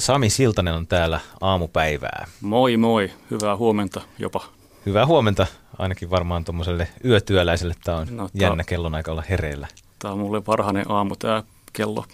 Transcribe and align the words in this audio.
Sami 0.00 0.30
Siltanen 0.30 0.74
on 0.74 0.86
täällä 0.86 1.20
aamupäivää. 1.40 2.26
Moi 2.40 2.76
moi, 2.76 3.10
hyvää 3.30 3.56
huomenta 3.56 4.00
jopa. 4.18 4.44
Hyvää 4.86 5.06
huomenta, 5.06 5.46
ainakin 5.78 6.10
varmaan 6.10 6.44
tuommoiselle 6.44 6.88
yötyöläiselle 7.04 7.74
tämä 7.84 7.98
on 7.98 8.06
no, 8.10 8.28
jännä 8.34 8.64
kellon 8.64 8.94
aika 8.94 9.12
olla 9.12 9.24
hereillä. 9.28 9.68
Tämä 9.98 10.14
on 10.14 10.20
mulle 10.20 10.46
varhainen 10.46 10.90
aamu, 10.90 11.16
tämä 11.16 11.42
kello 11.72 12.04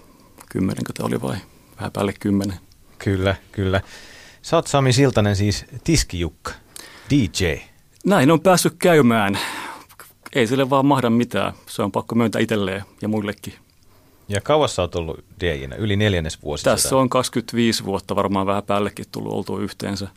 kymmenenkö 0.48 0.92
tämä 0.92 1.06
oli 1.06 1.22
vai 1.22 1.36
vähän 1.76 1.92
päälle 1.92 2.12
kymmenen. 2.20 2.58
Kyllä, 2.98 3.36
kyllä. 3.52 3.80
Sä 4.42 4.56
oot 4.56 4.66
Sami 4.66 4.92
Siltanen 4.92 5.36
siis 5.36 5.64
tiskijukka, 5.84 6.52
DJ. 7.10 7.54
Näin 8.06 8.30
on 8.30 8.40
päässyt 8.40 8.74
käymään. 8.78 9.38
Ei 10.34 10.46
sille 10.46 10.70
vaan 10.70 10.86
mahda 10.86 11.10
mitään. 11.10 11.52
Se 11.66 11.82
on 11.82 11.92
pakko 11.92 12.14
myöntää 12.14 12.40
itselleen 12.42 12.84
ja 13.02 13.08
muillekin. 13.08 13.54
Ja 14.28 14.40
kauas 14.40 14.76
sä 14.76 14.82
oot 14.82 14.94
ollut 14.94 15.24
DJnä? 15.40 15.76
Yli 15.76 15.96
neljännes 15.96 16.42
vuosi. 16.42 16.64
Tässä 16.64 16.96
on 16.96 17.08
25 17.08 17.84
vuotta 17.84 18.16
varmaan 18.16 18.46
vähän 18.46 18.62
päällekin 18.62 19.06
tullut 19.12 19.32
oltua 19.32 19.60
yhteensä. 19.60 20.08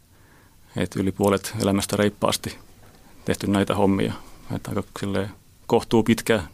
Et 0.77 0.95
yli 0.95 1.12
puolet 1.12 1.55
elämästä 1.62 1.98
reippaasti 1.98 2.58
tehty 3.26 3.48
näitä 3.48 3.76
hommia. 3.76 4.13
Että 4.55 4.72
aika 4.72 4.84
kohtuu 5.68 6.04
pitkään. 6.04 6.48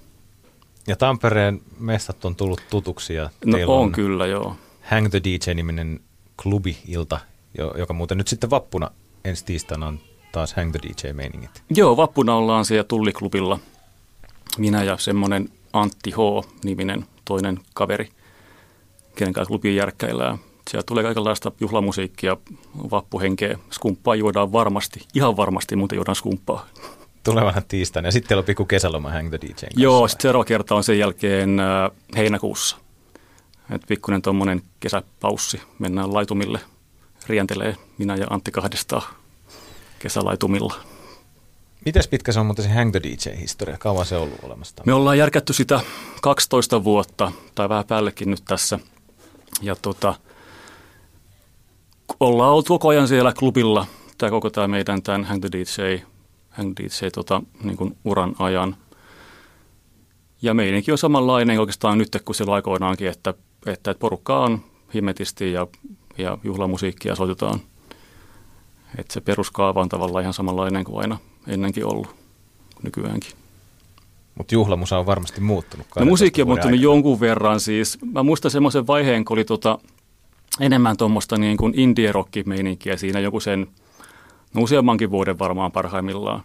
Ja 0.87 0.95
Tampereen 0.95 1.61
mestat 1.79 2.25
on 2.25 2.35
tullut 2.35 2.61
tutuksi 2.69 3.13
ja 3.13 3.29
No 3.45 3.57
on, 3.57 3.79
on 3.79 3.91
kyllä, 3.91 4.25
joo. 4.25 4.55
Hang 4.81 5.09
the 5.09 5.21
DJ-niminen 5.23 5.99
klubi-ilta, 6.43 7.19
joka 7.77 7.93
muuten 7.93 8.17
nyt 8.17 8.27
sitten 8.27 8.49
vappuna 8.49 8.91
ensi 9.23 9.45
tiistaina 9.45 9.87
on 9.87 9.99
taas 10.31 10.53
Hang 10.53 10.71
the 10.71 10.79
DJ-meiningit. 10.83 11.63
Joo, 11.69 11.97
vappuna 11.97 12.35
ollaan 12.35 12.65
siellä 12.65 12.83
Tulliklubilla. 12.83 13.59
Minä 14.57 14.83
ja 14.83 14.97
semmoinen 14.97 15.49
Antti 15.73 16.11
H-niminen 16.11 17.05
toinen 17.25 17.59
kaveri, 17.73 18.09
kenen 19.15 19.33
kanssa 19.33 19.49
klubiin 19.49 19.75
järkkäillään. 19.75 20.37
Siellä 20.69 20.83
tulee 20.87 21.03
kaikenlaista 21.03 21.51
juhlamusiikkia, 21.59 22.37
vappuhenkeä, 22.91 23.57
skumppaa 23.71 24.15
juodaan 24.15 24.51
varmasti, 24.51 25.07
ihan 25.13 25.37
varmasti 25.37 25.75
muuten 25.75 25.95
juodaan 25.95 26.15
skumppaa. 26.15 26.67
Tulevana 27.23 27.61
tiistaina 27.67 28.07
ja 28.07 28.11
sitten 28.11 28.27
teillä 28.29 28.39
on 28.39 28.45
pikku 28.45 28.65
kesäloma 28.65 29.09
Hang 29.11 29.29
the 29.29 29.39
DJ 29.41 29.47
kanssa. 29.47 29.67
Joo, 29.75 30.07
sitten 30.07 30.21
seuraava 30.21 30.45
kerta 30.45 30.75
on 30.75 30.83
sen 30.83 30.99
jälkeen 30.99 31.59
äh, 31.59 31.91
heinäkuussa. 32.17 32.77
Et 33.71 33.81
pikkuinen 33.87 34.21
tuommoinen 34.21 34.61
kesäpaussi, 34.79 35.61
mennään 35.79 36.13
laitumille, 36.13 36.59
rientelee 37.27 37.75
minä 37.97 38.15
ja 38.15 38.27
Antti 38.29 38.51
kahdestaan 38.51 39.03
kesälaitumilla. 39.99 40.73
Mites 41.85 42.07
pitkä 42.07 42.31
se 42.31 42.39
on 42.39 42.45
muuten 42.45 42.65
se 42.65 42.71
Hang 42.71 42.91
the 42.91 42.99
DJ-historia? 43.03 43.77
Kauan 43.77 44.05
se 44.05 44.15
on 44.15 44.23
ollut 44.23 44.43
olemassa? 44.43 44.83
Me 44.85 44.93
ollaan 44.93 45.17
järkätty 45.17 45.53
sitä 45.53 45.81
12 46.21 46.83
vuotta, 46.83 47.31
tai 47.55 47.69
vähän 47.69 47.85
päällekin 47.85 48.31
nyt 48.31 48.43
tässä. 48.45 48.79
Ja 49.61 49.75
tota, 49.75 50.15
ollaan 52.19 52.51
oltu 52.51 52.67
koko 52.67 52.87
ajan 52.87 53.07
siellä 53.07 53.33
klubilla, 53.33 53.85
tämä 54.17 54.29
koko 54.29 54.49
tämä 54.49 54.67
meidän 54.67 55.03
tämän 55.03 55.23
Hang 55.23 55.41
the 55.41 55.49
DJ, 55.51 56.03
Hang 56.49 56.73
the 56.75 56.83
DJ 56.83 57.07
tota, 57.13 57.41
niin 57.63 57.77
kuin 57.77 57.97
uran 58.05 58.35
ajan. 58.39 58.77
Ja 60.41 60.53
meidänkin 60.53 60.91
on 60.91 60.97
samanlainen 60.97 61.59
oikeastaan 61.59 61.97
nyt 61.97 62.21
kuin 62.25 62.35
silloin 62.35 62.55
aikoinaankin, 62.55 63.07
että, 63.07 63.33
että 63.65 63.95
porukka 63.99 64.39
on 64.39 64.63
himmetisti 64.93 65.51
ja, 65.51 65.67
ja 66.17 66.37
juhlamusiikkia 66.43 67.15
soitetaan. 67.15 67.59
Että 68.97 69.13
se 69.13 69.21
peruskaava 69.21 69.81
on 69.81 69.89
tavallaan 69.89 70.21
ihan 70.21 70.33
samanlainen 70.33 70.83
kuin 70.83 71.01
aina 71.01 71.17
ennenkin 71.47 71.85
ollut 71.85 72.15
nykyäänkin. 72.83 73.31
Mutta 74.35 74.55
juhlamusa 74.55 74.97
on 74.97 75.05
varmasti 75.05 75.41
muuttunut. 75.41 75.87
No 75.99 76.05
musiikki 76.05 76.41
on 76.41 76.47
muuttunut 76.47 76.73
aikana. 76.73 76.83
jonkun 76.83 77.19
verran 77.19 77.59
siis. 77.59 77.97
Mä 78.13 78.23
muistan 78.23 78.51
semmoisen 78.51 78.87
vaiheen, 78.87 79.25
kun 79.25 79.37
oli 79.37 79.45
tota, 79.45 79.79
enemmän 80.59 80.97
tuommoista 80.97 81.37
niin 81.37 81.57
kuin 81.57 81.73
indie 81.79 82.11
meininkiä 82.45 82.97
siinä 82.97 83.19
joku 83.19 83.39
sen 83.39 83.67
no 84.53 84.61
useammankin 84.61 85.11
vuoden 85.11 85.39
varmaan 85.39 85.71
parhaimmillaan. 85.71 86.43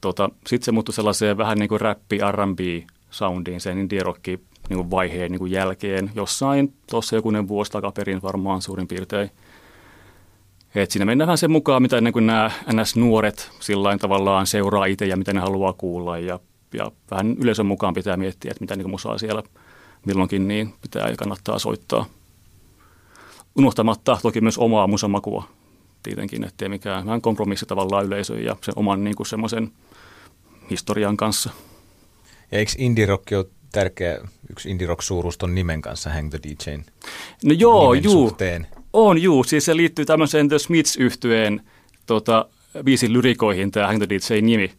Tota, 0.00 0.30
Sitten 0.46 0.64
se 0.64 0.72
muuttui 0.72 0.94
sellaiseen 0.94 1.38
vähän 1.38 1.58
niin 1.58 1.68
kuin 1.68 1.80
räppi, 1.80 2.18
R&B 2.32 2.88
soundiin 3.10 3.60
sen 3.60 3.78
indie 3.78 4.02
niin 4.68 4.76
kuin 4.76 4.90
vaiheen 4.90 5.30
niin 5.32 5.38
kuin 5.38 5.52
jälkeen. 5.52 6.10
Jossain 6.14 6.74
tuossa 6.90 7.16
jokunen 7.16 7.48
vuosi 7.48 7.72
takaperin 7.72 8.22
varmaan 8.22 8.62
suurin 8.62 8.88
piirtein– 8.88 9.30
et 10.82 10.90
siinä 10.90 11.04
mennään 11.04 11.26
vähän 11.26 11.38
sen 11.38 11.50
mukaan, 11.50 11.82
mitä 11.82 12.00
niin 12.00 12.26
nämä 12.26 12.50
NS-nuoret 12.72 13.50
sillä 13.60 13.98
tavallaan 13.98 14.46
seuraa 14.46 14.84
itse 14.84 15.06
ja 15.06 15.16
mitä 15.16 15.32
ne 15.32 15.40
haluaa 15.40 15.72
kuulla. 15.72 16.18
Ja, 16.18 16.40
ja 16.74 16.90
vähän 17.10 17.36
yleisön 17.40 17.66
mukaan 17.66 17.94
pitää 17.94 18.16
miettiä, 18.16 18.50
että 18.50 18.60
mitä 18.60 18.76
niin 18.76 18.90
musaa 18.90 19.18
siellä 19.18 19.42
milloinkin 20.06 20.48
niin 20.48 20.74
pitää 20.80 21.08
ja 21.08 21.16
kannattaa 21.16 21.58
soittaa. 21.58 22.06
Unohtamatta 23.58 24.18
toki 24.22 24.40
myös 24.40 24.58
omaa 24.58 24.86
musamakua 24.86 25.48
tietenkin, 26.02 26.44
ettei 26.44 26.68
mikään 26.68 27.06
vähän 27.06 27.22
kompromissi 27.22 27.66
tavallaan 27.66 28.06
yleisön 28.06 28.44
ja 28.44 28.56
sen 28.62 28.74
oman 28.76 29.04
niin 29.04 29.16
kuin 29.16 29.26
semmoisen 29.26 29.72
historian 30.70 31.16
kanssa. 31.16 31.50
Ja 32.52 32.58
eikö 32.58 32.72
indie 32.78 33.06
rock 33.06 33.32
ole 33.36 33.46
tärkeä, 33.72 34.18
yksi 34.50 34.70
indie 34.70 34.86
rock 34.86 35.02
suuruus 35.02 35.38
ton 35.38 35.54
nimen 35.54 35.82
kanssa, 35.82 36.10
Hang 36.10 36.30
the 36.30 36.38
DJn 36.42 36.84
No 37.44 37.52
joo, 37.52 37.94
juu. 37.94 38.12
Suhteen? 38.12 38.66
On, 38.92 39.22
juu. 39.22 39.44
Siis 39.44 39.64
se 39.64 39.76
liittyy 39.76 40.04
tämmöiseen 40.04 40.48
The 40.48 40.58
smiths 40.58 40.96
yhtyeen 40.96 41.60
tota, 42.06 42.46
biisin 42.84 43.12
lyrikoihin, 43.12 43.70
tämä 43.70 43.86
Hang 43.86 43.98
the 43.98 44.08
DJ-nimi. 44.08 44.70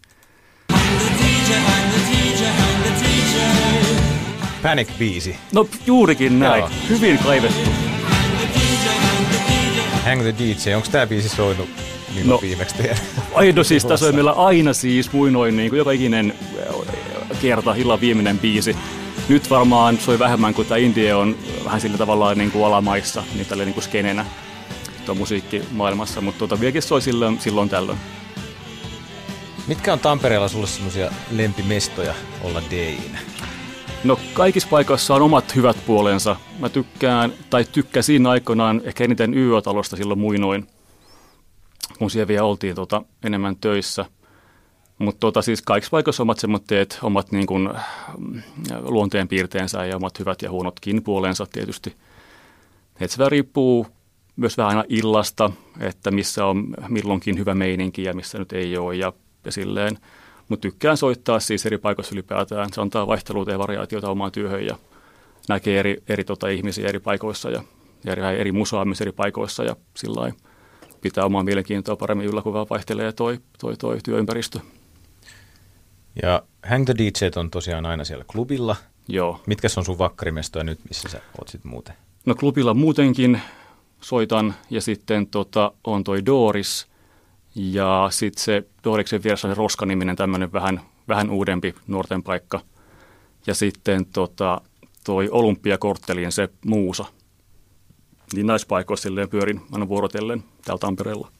Panic-biisi. 4.64 5.36
No 5.54 5.68
juurikin 5.86 6.40
näin. 6.40 6.60
Joo. 6.60 6.70
Hyvin 6.90 7.18
kaivettu. 7.18 7.70
Hang 10.06 10.22
the 10.22 10.36
DJ, 10.40 10.74
onko 10.76 10.88
tämä 10.92 11.08
biisi 11.08 11.30
soinut 11.30 11.70
niin 12.16 12.28
no, 12.28 12.40
viimeksi 12.42 12.76
teidän? 12.76 12.98
Ai 13.34 13.52
no 13.52 13.64
siis 13.64 13.86
meillä 14.14 14.32
aina 14.32 14.74
siis 14.74 15.14
muinoin 15.14 15.58
niin 15.58 15.70
kuin 15.70 15.78
joka 15.78 15.92
ikinen 15.92 16.34
kerta 17.42 17.76
illan 17.76 18.02
viimeinen 18.02 18.40
biisi. 18.40 18.76
Nyt 19.30 19.50
varmaan 19.50 19.98
soi 19.98 20.20
vähemmän, 20.20 20.54
kuin 20.54 20.68
tämä 20.68 20.78
Indie 20.78 21.16
on 21.16 21.36
vähän 21.66 21.82
sillä 21.82 21.98
tavalla 21.98 22.36
niin 22.36 22.52
kuin 22.52 22.66
alamaissa, 22.66 23.24
niin 23.36 23.46
tällä 23.46 23.66
niin 23.66 23.74
kuin 23.74 23.84
skenenä 23.84 24.26
tuo 25.06 25.16
musiikkimaailmassa, 25.16 26.22
mutta 26.22 26.40
tuota 26.40 26.60
vieläkin 26.60 26.82
soi 26.82 27.02
silloin, 27.02 27.40
silloin 27.40 27.70
tällöin. 27.70 27.98
Mitkä 29.68 29.94
on 29.94 30.00
Tampereella 30.00 30.48
sulle 30.48 30.68
semmoisia 30.68 31.12
lempimestoja 31.32 32.14
olla 32.44 32.62
DJinä? 32.70 33.20
No 34.04 34.20
kaikissa 34.34 34.70
paikoissa 34.70 35.16
on 35.16 35.22
omat 35.22 35.56
hyvät 35.56 35.78
puolensa. 35.86 36.36
Mä 36.60 36.70
tykkään, 36.70 37.34
tai 37.50 37.66
tykkäsin 37.72 38.26
aikoinaan 38.26 38.82
ehkä 38.84 39.04
eniten 39.04 39.34
YÖ-talosta 39.34 39.96
silloin 39.96 40.20
muinoin, 40.20 40.68
kun 42.00 42.12
siellä 42.12 42.28
vielä 42.28 42.44
oltiin 42.46 42.76
tota, 42.76 43.02
enemmän 43.24 43.56
töissä– 43.56 44.06
mutta 45.00 45.20
tota, 45.20 45.42
siis 45.42 45.62
kaikissa 45.62 45.92
paikoissa 45.92 46.24
omat 46.24 46.40
semmoitteet, 46.40 47.00
omat 47.04 47.32
niin 47.32 47.46
kuin, 47.46 47.70
mm, 48.18 48.42
luonteenpiirteensä 48.82 49.86
ja 49.86 49.96
omat 49.96 50.20
hyvät 50.20 50.42
ja 50.42 50.52
huonotkin 50.52 51.04
puolensa 51.04 51.46
tietysti. 51.46 51.96
Et 53.00 53.12
se 53.12 53.30
riippuu 53.30 53.88
myös 54.36 54.58
vähän 54.58 54.70
aina 54.70 54.84
illasta, 54.90 55.52
että 55.80 56.12
missä 56.12 56.46
on 56.46 56.68
milloinkin 56.90 57.38
hyvä 57.38 57.56
meininki 57.56 58.04
ja 58.04 58.14
missä 58.14 58.40
nyt 58.40 58.54
ei 58.54 58.78
ole 58.78 58.96
ja, 58.96 59.14
ja 59.46 59.52
silleen. 59.52 59.98
Mutta 60.50 60.62
tykkään 60.62 60.98
soittaa 60.98 61.40
siis 61.40 61.66
eri 61.66 61.78
paikoissa 61.78 62.16
ylipäätään. 62.16 62.74
Se 62.74 62.82
antaa 62.82 63.08
vaihteluita 63.08 63.52
ja 63.52 63.60
variaatiota 63.60 64.10
omaan 64.10 64.32
työhön 64.32 64.66
ja 64.66 64.78
näkee 65.50 65.80
eri, 65.80 65.98
eri 66.10 66.24
tota, 66.24 66.48
ihmisiä 66.48 66.90
eri 66.90 67.00
paikoissa 67.00 67.50
ja, 67.50 67.64
ja 68.06 68.12
eri, 68.12 68.40
eri 68.40 68.52
musaa 68.52 68.86
myös 68.86 69.02
eri 69.02 69.12
paikoissa 69.12 69.64
ja 69.64 69.76
sillä 69.98 70.32
pitää 71.02 71.26
omaa 71.26 71.44
mielenkiintoa 71.44 71.96
paremmin 71.96 72.28
yllä, 72.28 72.42
kun 72.42 72.54
vaihtelee 72.54 73.12
toi, 73.12 73.40
toi, 73.60 73.78
toi 73.78 73.98
työympäristö. 74.04 74.60
Ja 76.22 76.44
Hang 76.64 76.86
the 76.86 76.94
DJ 76.98 77.40
on 77.40 77.52
tosiaan 77.52 77.86
aina 77.86 78.04
siellä 78.04 78.26
klubilla. 78.28 78.76
Joo. 79.08 79.42
Mitkä 79.46 79.68
on 79.78 79.86
sun 79.86 79.98
vakkarimestoja 79.98 80.64
nyt, 80.64 80.80
missä 80.88 81.10
sä 81.10 81.22
oot 81.40 81.48
sitten 81.48 81.72
muuten? 81.72 81.96
No 82.26 82.36
klubilla 82.36 82.74
muutenkin 82.74 83.42
soitan 84.02 84.56
ja 84.70 84.82
sitten 84.82 85.28
tota, 85.28 85.72
on 85.84 86.04
toi 86.04 86.26
Doris 86.26 86.88
ja 87.56 88.08
sitten 88.12 88.44
se 88.44 88.64
Doriksen 88.84 89.24
vieressä 89.24 89.48
on 89.48 89.56
se 89.56 89.58
Roska-niminen 89.58 90.16
tämmöinen 90.16 90.54
vähän, 90.54 90.82
vähän 91.08 91.30
uudempi 91.30 91.76
nuorten 91.88 92.24
paikka. 92.24 92.62
Ja 93.48 93.54
sitten 93.54 94.06
tota, 94.06 94.62
toi 95.04 95.30
Olympiakorttelien 95.32 96.32
se 96.32 96.50
Muusa. 96.66 97.06
Niin 98.34 98.48
naispaikoissa 98.48 99.04
silleen 99.04 99.30
pyörin 99.30 99.62
aina 99.72 99.88
vuorotellen 99.88 100.44
täällä 100.66 100.80
Tampereella. 100.80 101.32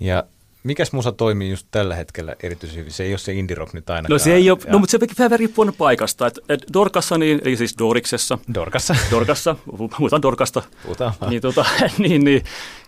Ja 0.00 0.24
Mikäs 0.64 0.92
musa 0.92 1.12
toimii 1.12 1.50
just 1.50 1.66
tällä 1.70 1.94
hetkellä 1.94 2.36
erityisen 2.42 2.78
hyvin? 2.78 2.92
Se 2.92 3.04
ei 3.04 3.12
ole 3.12 3.18
se 3.18 3.32
indie 3.32 3.56
rock 3.56 3.74
nyt 3.74 3.90
ainakaan. 3.90 4.12
No 4.12 4.18
se 4.18 4.34
ei 4.34 4.50
ole, 4.50 4.58
ja... 4.66 4.72
no 4.72 4.78
mutta 4.78 4.90
se 4.90 4.98
vähän 5.18 5.38
riippuu 5.38 5.72
paikasta. 5.78 6.26
Et, 6.26 6.38
et 6.48 6.64
Dorkassa, 6.72 7.18
niin, 7.18 7.40
eli 7.44 7.56
siis 7.56 7.74
Doriksessa. 7.78 8.38
Dorkassa. 8.54 8.96
Dorkassa, 9.10 9.56
puhutaan 9.96 10.22
Dorkasta. 10.22 10.62
Puhutaan 10.82 11.12
niin, 11.30 11.42
tota, 11.42 11.64
niin, 11.98 12.24
niin, 12.24 12.44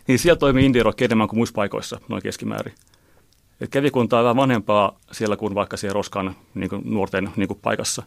niin, 0.08 0.18
siellä 0.18 0.38
toimii 0.38 0.66
indie 0.66 0.82
rock 0.82 1.02
enemmän 1.02 1.28
kuin 1.28 1.38
muissa 1.38 1.54
paikoissa, 1.54 2.00
noin 2.08 2.22
keskimäärin. 2.22 2.74
Et 3.60 3.70
kävikunta 3.70 4.18
on 4.18 4.24
vähän 4.24 4.36
vanhempaa 4.36 4.98
siellä 5.12 5.36
kuin 5.36 5.54
vaikka 5.54 5.76
siellä 5.76 5.94
Roskan 5.94 6.36
niin 6.54 6.70
kuin 6.70 6.82
nuorten 6.84 7.30
niin 7.36 7.48
kuin 7.48 7.58
paikassa. 7.62 8.02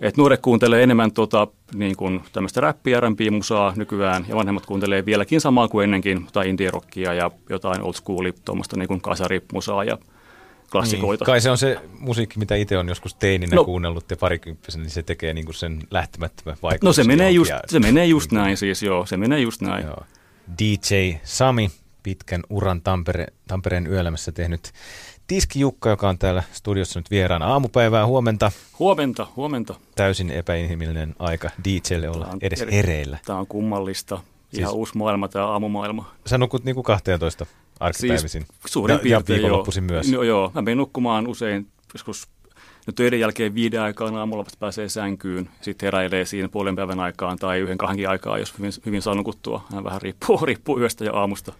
Et 0.00 0.16
nuoret 0.16 0.40
kuuntelee 0.40 0.82
enemmän 0.82 1.12
tota, 1.12 1.46
niin 1.74 1.96
kuin 1.96 2.22
tämmöistä 2.32 2.60
räppiä, 2.60 3.00
musaa 3.30 3.72
nykyään, 3.76 4.24
ja 4.28 4.36
vanhemmat 4.36 4.66
kuuntelee 4.66 5.06
vieläkin 5.06 5.40
samaa 5.40 5.68
kuin 5.68 5.84
ennenkin, 5.84 6.26
tai 6.32 6.48
indie-rockia 6.48 7.14
ja 7.14 7.30
jotain 7.48 7.82
old 7.82 7.92
schoolia, 7.92 8.32
tuommoista 8.44 8.76
niin 8.76 9.00
kasarimusaa 9.00 9.84
ja 9.84 9.98
klassikoita. 10.72 11.22
Niin. 11.22 11.26
Kai 11.26 11.40
se 11.40 11.50
on 11.50 11.58
se 11.58 11.80
musiikki, 11.98 12.38
mitä 12.38 12.54
itse 12.54 12.78
on 12.78 12.88
joskus 12.88 13.14
teininä 13.14 13.56
no, 13.56 13.64
kuunnellut 13.64 14.10
ja 14.10 14.16
parikymppisenä, 14.16 14.82
niin 14.82 14.90
se 14.90 15.02
tekee 15.02 15.34
niin 15.34 15.44
kuin 15.44 15.54
sen 15.54 15.82
lähtemättömän 15.90 16.56
vaikutuksen. 16.62 16.88
No 16.88 16.92
se 16.92 17.16
menee 17.16 17.30
just, 17.30 17.52
se 17.66 17.80
menee 17.80 18.06
just 18.06 18.32
näin 18.32 18.56
siis, 18.56 18.82
joo, 18.82 19.06
se 19.06 19.16
menee 19.16 19.40
just 19.40 19.60
näin. 19.60 19.86
Joo. 19.86 20.02
DJ 20.58 21.12
Sami, 21.24 21.70
pitkän 22.02 22.42
uran 22.50 22.80
Tampere, 22.80 23.26
Tampereen 23.48 23.86
yöelämässä 23.86 24.32
tehnyt 24.32 24.72
Tiski 25.32 25.60
Jukka, 25.60 25.90
joka 25.90 26.08
on 26.08 26.18
täällä 26.18 26.42
studiossa 26.52 26.98
nyt 26.98 27.10
vieraana. 27.10 27.46
Aamupäivää, 27.46 28.06
huomenta. 28.06 28.52
Huomenta, 28.78 29.26
huomenta. 29.36 29.74
Täysin 29.94 30.30
epäinhimillinen 30.30 31.14
aika 31.18 31.50
DJlle 31.64 32.08
olla 32.08 32.28
edes 32.40 32.62
eri, 32.62 32.72
hereillä. 32.72 33.18
Tämä 33.24 33.38
on 33.38 33.46
kummallista. 33.46 34.14
Ihan 34.14 34.24
siis, 34.52 34.68
uusi 34.70 34.98
maailma, 34.98 35.28
tämä 35.28 35.46
aamumaailma. 35.46 36.12
Sä 36.26 36.38
nukut 36.38 36.64
niin 36.64 36.74
kuin 36.74 36.84
12 36.84 37.46
arkipäivisin. 37.80 38.42
Siis 38.42 38.72
suurin 38.72 38.94
ja, 38.94 38.98
piirtein, 38.98 39.42
ja 39.42 39.48
joo. 39.48 39.66
myös. 39.80 40.12
No, 40.12 40.22
joo, 40.22 40.50
mä 40.54 40.62
menen 40.62 40.78
nukkumaan 40.78 41.26
usein 41.26 41.66
joskus 41.94 42.28
no 42.86 42.92
töiden 42.92 43.20
jälkeen 43.20 43.54
viiden 43.54 43.80
aikaan 43.80 44.16
aamulla 44.16 44.44
pääsee 44.58 44.88
sänkyyn, 44.88 45.50
sitten 45.60 45.86
heräilee 45.86 46.24
siinä 46.24 46.48
puolen 46.48 46.76
päivän 46.76 47.00
aikaan 47.00 47.38
tai 47.38 47.58
yhden 47.58 47.78
kahdenkin 47.78 48.08
aikaa, 48.08 48.38
jos 48.38 48.58
hyvin, 48.58 48.72
hyvin 48.86 49.02
saa 49.02 49.14
nukuttua. 49.14 49.64
Hän 49.74 49.84
vähän 49.84 50.02
riippuu, 50.02 50.38
riippuu 50.46 50.80
yöstä 50.80 51.04
ja 51.04 51.12
aamusta. 51.12 51.52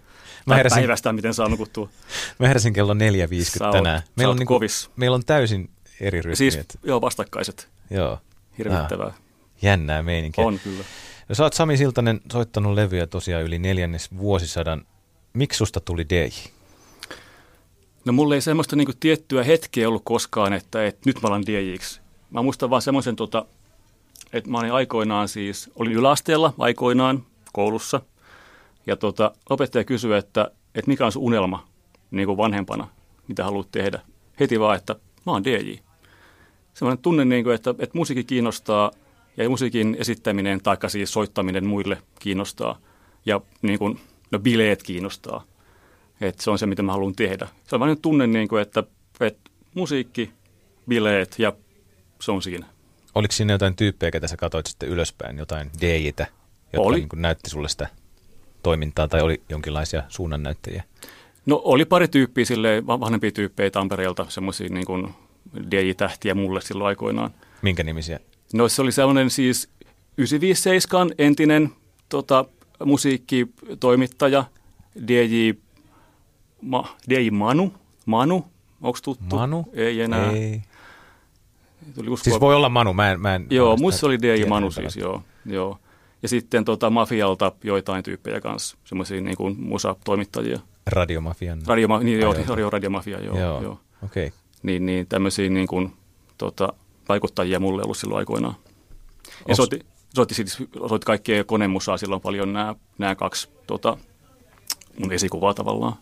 Mä 0.47 0.55
heräsin, 0.55 0.79
päivästä, 0.79 1.13
miten 1.13 1.35
saa 1.35 1.49
nukuttua. 1.49 1.89
Mä 2.39 2.49
heräsin 2.49 2.73
kello 2.73 2.95
4.50 2.95 3.73
tänään. 3.73 4.03
Meillä 4.17 4.33
on, 4.33 4.39
niin 4.39 4.47
kuin, 4.47 4.61
meillä 4.97 5.15
on 5.15 5.25
täysin 5.25 5.71
eri 6.01 6.23
rytmi. 6.23 6.37
Siis, 6.37 6.59
joo, 6.85 7.01
vastakkaiset. 7.01 7.69
Joo. 7.91 8.19
Hirvittävää. 8.59 9.07
Ah, 9.07 9.21
jännää 9.63 10.03
meininkiä. 10.03 10.45
On 10.45 10.61
kyllä. 10.65 10.85
No, 11.29 11.35
sä 11.35 11.43
oot 11.43 11.53
Sami 11.53 11.77
Siltanen 11.77 12.21
soittanut 12.33 12.75
levyjä 12.75 13.07
tosiaan 13.07 13.45
yli 13.45 13.59
neljännes 13.59 14.17
vuosisadan. 14.19 14.87
Miksi 15.33 15.57
susta 15.57 15.81
tuli 15.81 16.07
DJ? 16.09 16.49
No 18.05 18.13
mulla 18.13 18.35
ei 18.35 18.41
semmoista 18.41 18.77
niin 18.77 18.89
tiettyä 19.01 19.45
hetkeä 19.45 19.89
ollut 19.89 20.03
koskaan, 20.05 20.53
että, 20.53 20.87
että 20.87 21.01
nyt 21.07 21.23
mä 21.23 21.29
olen 21.29 21.47
DJiksi. 21.47 22.01
Mä 22.31 22.43
muistan 22.43 22.71
vaan 22.71 22.83
semmoisen, 22.83 23.17
tota, 23.17 23.47
että 24.33 24.51
mä 24.51 24.59
olin 24.59 24.73
aikoinaan 24.73 25.29
siis, 25.29 25.71
olin 25.75 25.93
yläasteella 25.93 26.55
aikoinaan 26.59 27.27
koulussa. 27.53 28.01
Ja 28.87 28.97
tota, 28.97 29.33
opettaja 29.51 29.85
kysyi, 29.85 30.13
että, 30.15 30.51
että 30.75 30.91
mikä 30.91 31.07
on 31.07 31.13
sun 31.13 31.23
unelma 31.23 31.69
niin 32.11 32.27
kuin 32.27 32.37
vanhempana, 32.37 32.89
mitä 33.29 33.45
haluat 33.45 33.71
tehdä. 33.71 34.01
Heti 34.41 34.61
vaan, 34.61 34.77
että 34.77 34.95
mä 35.27 35.33
oon 35.33 35.45
DJ. 35.45 35.75
Semmoinen 36.75 37.03
tunne, 37.03 37.25
niin 37.25 37.45
kuin, 37.45 37.55
että, 37.55 37.71
että 37.71 37.99
musiikki 37.99 38.25
kiinnostaa 38.25 38.91
ja 39.37 39.49
musiikin 39.49 39.97
esittäminen 39.99 40.61
tai 40.63 40.77
siis 40.89 41.13
soittaminen 41.13 41.67
muille 41.67 42.03
kiinnostaa. 42.19 42.79
Ja 43.27 43.41
niin 43.63 43.79
kuin, 43.79 44.01
no 44.31 44.39
bileet 44.39 44.83
kiinnostaa. 44.83 45.45
Että 46.21 46.43
se 46.43 46.51
on 46.51 46.59
se, 46.59 46.67
mitä 46.67 46.83
mä 46.83 46.93
haluan 46.93 47.15
tehdä. 47.15 47.49
Se 47.65 47.77
on 47.77 47.81
vain 47.81 48.01
tunne, 48.01 48.27
niin 48.27 48.49
kuin, 48.49 48.63
että, 48.63 48.83
että 49.21 49.51
musiikki, 49.75 50.33
bileet 50.89 51.39
ja 51.39 51.53
se 52.21 52.33
on 52.33 52.43
siinä. 52.43 52.67
Oliko 53.15 53.33
siinä 53.33 53.53
jotain 53.53 53.77
tyyppejä, 53.77 54.11
ketä 54.11 54.29
sä 54.29 54.37
katsoit 54.37 54.67
sitten 54.67 54.89
ylöspäin, 54.89 55.39
jotain 55.39 55.71
DJitä, 55.81 56.27
jotka 56.73 56.89
oli. 56.89 56.99
Niin 56.99 57.09
näytti 57.15 57.51
sulle 57.51 57.69
sitä 57.69 57.89
toimintaa 58.63 59.09
tai 59.09 59.21
oli 59.21 59.43
jonkinlaisia 59.49 60.03
suunnannäyttäjiä? 60.09 60.83
No 61.47 61.61
oli 61.65 61.85
pari 61.85 62.09
tyyppiä 62.09 62.45
sille 62.45 62.87
vanhempia 62.87 63.31
tyyppejä 63.31 63.71
Tampereelta, 63.71 64.27
semmoisia 64.29 64.69
niin 64.69 64.87
kuin 64.87 65.09
DJ-tähtiä 65.71 66.35
mulle 66.35 66.61
silloin 66.61 66.89
aikoinaan. 66.89 67.31
Minkä 67.63 67.83
nimisiä? 67.83 68.21
No 68.53 68.69
se 68.69 68.83
oli 68.83 68.93
sellainen 68.93 69.31
siis 69.31 69.69
957 70.17 71.11
entinen 71.19 71.71
tota, 72.09 72.45
musiikkitoimittaja, 72.85 74.45
DJ, 75.09 75.51
Ma, 76.63 76.97
DJ 77.11 77.31
Manu. 77.31 77.73
Manu, 78.07 78.45
onko 78.83 78.99
tuttu? 79.03 79.37
Manu? 79.37 79.65
Ei 79.73 80.01
enää. 80.01 80.33
Ei. 80.33 80.63
Tuli 81.95 82.19
siis 82.19 82.41
voi 82.41 82.55
olla 82.55 82.69
Manu, 82.69 82.95
mä 82.95 83.13
en... 83.13 83.21
Mä 83.21 83.35
en 83.35 83.47
joo, 83.51 83.77
musta 83.77 84.07
oli 84.07 84.19
DJ 84.23 84.45
Manu 84.45 84.71
siis, 84.71 84.97
joo. 84.97 85.23
joo. 85.47 85.79
Ja 86.23 86.29
sitten 86.29 86.65
tota, 86.65 86.91
Mafialta 86.91 87.53
joitain 87.65 88.05
tyyppejä 88.05 88.41
kanssa, 88.41 88.77
semmoisia 88.85 89.21
niin 89.21 89.37
kuin 89.37 89.57
musatoimittajia. 89.61 90.61
Radiomafian? 90.87 91.63
Radioma, 91.67 91.99
niin, 91.99 92.21
joo, 92.21 92.33
radio, 92.49 92.71
radiomafia, 92.71 93.21
joo. 93.21 93.39
joo. 93.39 93.63
joo. 93.63 93.81
Okay. 94.05 94.31
Niin, 94.63 94.87
niin 94.87 95.07
tämmöisiä 95.07 95.51
niin 95.51 95.67
kuin, 95.67 95.93
tota, 96.39 96.73
vaikuttajia 97.09 97.61
mulle 97.61 97.83
ollut 97.83 97.97
silloin 97.97 98.19
aikoinaan. 98.19 98.55
Ja 99.27 99.33
Onks... 99.49 99.57
soitti, 99.57 99.81
soitti, 100.15 100.35
siis, 100.35 100.57
soitti 100.89 101.07
kaikkea 101.07 101.45
konemusaa 101.45 101.97
silloin 101.97 102.21
paljon 102.21 102.53
nämä, 102.53 102.75
nämä 102.99 103.15
kaksi 103.15 103.49
tota, 103.67 103.97
mun 104.99 105.13
esikuvaa 105.13 105.55
tavallaan. 105.55 105.95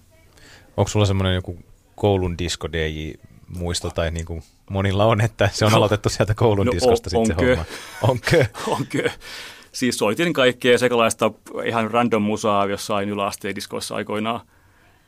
Onko 0.77 0.89
sulla 0.89 1.07
semmoinen 1.07 1.35
joku 1.35 1.59
koulun 1.95 2.39
disco 2.39 2.73
DJ 2.73 3.13
muisto 3.49 3.91
tai 3.91 4.11
niin 4.11 4.27
kuin 4.27 4.43
monilla 4.71 5.05
on, 5.05 5.21
että 5.21 5.49
se 5.53 5.65
on 5.65 5.71
no, 5.71 5.77
aloitettu 5.77 6.09
sieltä 6.09 6.35
koulun 6.35 6.67
no, 6.67 6.73
diskosta 6.73 7.11
sitten 7.11 7.27
se 7.27 7.47
homma? 7.47 7.65
Onkö? 8.03 8.47
Onkö? 8.79 9.11
Siis 9.73 9.99
soitin 9.99 10.33
kaikkea 10.33 10.79
sekalaista 10.79 11.31
ihan 11.65 11.91
random 11.91 12.23
musaa 12.23 12.67
jossain 12.67 13.09
yläasteen 13.09 13.55
diskoissa 13.55 13.95
aikoinaan. 13.95 14.41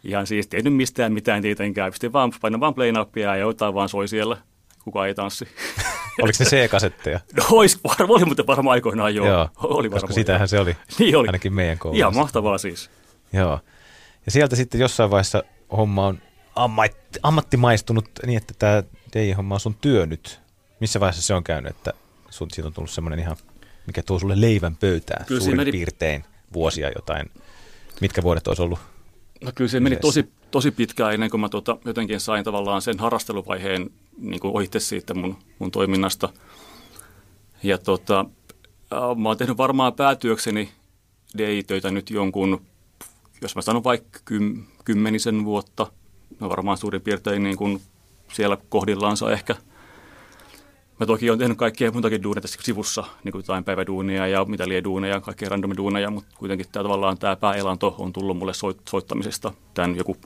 Ihan 0.05 0.27
siis 0.27 0.47
tehnyt 0.47 0.77
mistään 0.77 1.13
mitään 1.13 1.43
tietenkään. 1.43 1.93
Pistin 1.93 2.13
vaan, 2.13 2.33
painan 2.41 2.61
vaan 2.61 2.75
play 2.75 2.93
nappia 2.93 3.37
ja 3.37 3.37
jotain 3.37 3.75
vaan 3.75 3.89
soi 3.89 4.09
siellä. 4.09 4.37
Kuka 4.85 5.07
ei 5.07 5.15
tanssi. 5.15 5.49
Oliko 6.23 6.37
ne 6.41 6.47
C-kasetteja? 6.47 7.21
No 7.37 7.45
olis, 7.51 7.85
varmaan, 7.85 8.11
oli 8.11 8.25
mutta 8.25 8.47
varmaan 8.47 8.73
aikoinaan 8.73 9.15
joo. 9.15 9.27
joo 9.27 9.49
oli 9.59 9.91
koska 9.91 10.13
sitähän 10.13 10.49
se 10.49 10.61
oli, 10.61 10.77
niin 10.99 11.17
oli 11.17 11.29
ainakin 11.29 11.53
meidän 11.53 11.79
koulussa. 11.79 11.99
Ihan 11.99 12.17
mahtavaa 12.17 12.59
siis. 12.59 12.91
Joo. 13.33 13.61
Ja 14.27 14.33
sieltä 14.33 14.57
sitten 14.57 14.81
jossain 14.81 15.11
vaiheessa 15.11 15.43
homma 15.77 16.07
on 16.07 16.19
ammat, 16.57 16.97
ammattimaistunut 17.23 18.05
niin, 18.27 18.37
että 18.37 18.55
tämä 18.59 18.83
DJ-homma 19.13 19.55
on 19.55 19.61
sun 19.61 19.75
työ 19.81 20.07
nyt. 20.07 20.41
Missä 20.81 21.01
vaiheessa 21.01 21.23
se 21.23 21.35
on 21.35 21.45
käynyt, 21.45 21.77
että 21.77 21.93
sun, 22.31 22.51
siitä 22.51 22.67
on 22.67 22.75
tullut 22.75 22.91
semmoinen 22.91 23.19
ihan, 23.19 23.37
mikä 23.87 24.03
tuo 24.03 24.19
sulle 24.19 24.41
leivän 24.41 24.77
pöytään 24.77 25.27
kyllä 25.27 25.41
suurin 25.41 25.57
meni... 25.57 25.73
piirtein 25.73 26.25
vuosia 26.53 26.91
jotain. 26.97 27.31
Mitkä 28.01 28.23
vuodet 28.23 28.49
olisi 28.49 28.63
ollut? 28.63 28.79
No 29.45 29.53
kyllä 29.55 29.71
se 29.71 29.81
meni 29.81 29.97
tosi, 29.97 30.33
tosi 30.51 30.71
pitkään 30.71 31.15
ennen 31.15 31.31
kuin 31.31 31.41
mä 31.41 31.49
tota, 31.49 31.79
jotenkin 31.85 32.21
sain 32.21 32.45
tavallaan 32.45 32.83
sen 32.83 32.99
harrasteluvaiheen 32.99 33.91
niin 34.19 34.41
kuin 34.41 34.57
ohitte 34.57 34.81
siitä 34.81 35.15
mun, 35.15 35.37
mun 35.59 35.71
toiminnasta. 35.71 36.29
Ja 37.63 37.79
tota, 37.79 38.25
mä 39.17 39.29
oon 39.29 39.39
tehnyt 39.39 39.57
varmaan 39.57 39.93
päätyökseni 39.93 40.73
DI-töitä 41.39 41.91
nyt 41.91 42.11
jonkun, 42.11 42.63
jos 43.43 43.57
mä 43.57 43.63
sanon 43.63 43.85
vaikka 43.85 44.21
kym, 44.25 44.65
kymmenisen 44.85 45.45
vuotta– 45.45 45.87
no 46.41 46.49
varmaan 46.49 46.79
suurin 46.79 47.03
piirtein 47.03 47.43
niin 47.43 47.57
kuin 47.57 47.83
siellä 48.33 48.59
kohdillaansa 48.69 49.33
ehkä. 49.33 49.57
Mä 51.03 51.07
toki 51.07 51.31
olen 51.31 51.39
tehnyt 51.39 51.59
kaikkea 51.59 51.93
muutakin 51.93 52.23
duuneja 52.23 52.41
tässä 52.41 52.59
sivussa, 52.63 53.05
niin 53.25 53.33
kuin 53.33 53.43
jotain 53.43 53.65
päiväduunia 53.65 54.27
ja 54.27 54.45
mitä 54.45 54.69
lie 54.69 54.85
duuneja, 54.85 55.21
kaikkea 55.21 55.49
randomiduuneja, 55.49 56.11
mutta 56.11 56.35
kuitenkin 56.39 56.67
tämä 56.73 56.83
tavallaan 56.83 57.19
tämä 57.19 57.37
pääelanto 57.37 57.95
on 57.99 58.13
tullut 58.13 58.37
mulle 58.37 58.55
soit, 58.55 58.77
soittamisesta 58.89 59.53
tämän 59.75 59.97
joku 59.97 60.17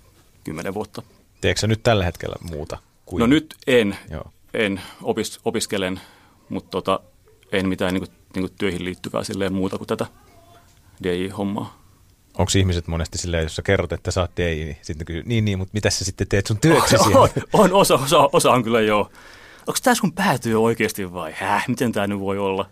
kymmenen 0.45 0.75
vuotta. 0.75 1.02
Teekö 1.40 1.61
sä 1.61 1.66
nyt 1.66 1.83
tällä 1.83 2.04
hetkellä 2.04 2.37
muuta? 2.50 2.78
Kuin... 3.06 3.21
No 3.21 3.26
nyt 3.26 3.54
en, 3.66 3.97
Joo. 4.11 4.25
en 4.54 4.80
opis, 5.02 5.40
opiskelen, 5.45 6.00
mutta 6.49 6.71
tota, 6.71 7.00
en 7.52 7.68
mitään 7.68 7.95
niin 7.95 8.02
kuin, 8.06 8.16
niin 8.35 8.49
kuin 8.49 8.59
työihin 8.59 8.85
liittyvää 8.85 9.25
silleen 9.25 9.52
muuta 9.52 9.78
kuin 9.78 9.88
tätä 9.88 10.06
DJ-hommaa. 11.02 11.83
Onko 12.38 12.52
ihmiset 12.59 12.87
monesti 12.87 13.18
silleen, 13.18 13.42
jos 13.42 13.56
sä 13.56 13.62
kerrot, 13.62 13.92
että 13.92 14.11
sä 14.11 14.21
oot 14.21 14.37
DJ, 14.37 14.42
niin 14.42 14.76
sitten 14.83 15.06
kysyy, 15.06 15.23
niin 15.26 15.45
niin, 15.45 15.59
mutta 15.59 15.75
mitä 15.75 15.90
sä 15.90 16.04
sitten 16.04 16.28
teet 16.28 16.47
sun 16.47 16.59
työksi 16.59 16.97
on, 17.04 17.16
on, 17.16 17.30
on, 17.52 17.73
osa, 17.73 17.95
osa, 17.95 18.28
osa 18.33 18.50
on 18.50 18.64
kyllä 18.64 18.80
joo. 18.80 19.11
Onko 19.66 19.78
tämä 19.82 19.94
sun 19.94 20.12
päätyö 20.12 20.58
oikeasti 20.58 21.12
vai? 21.12 21.32
Häh, 21.37 21.68
miten 21.68 21.92
tämä 21.92 22.06
nyt 22.06 22.20
voi 22.20 22.38
olla? 22.38 22.70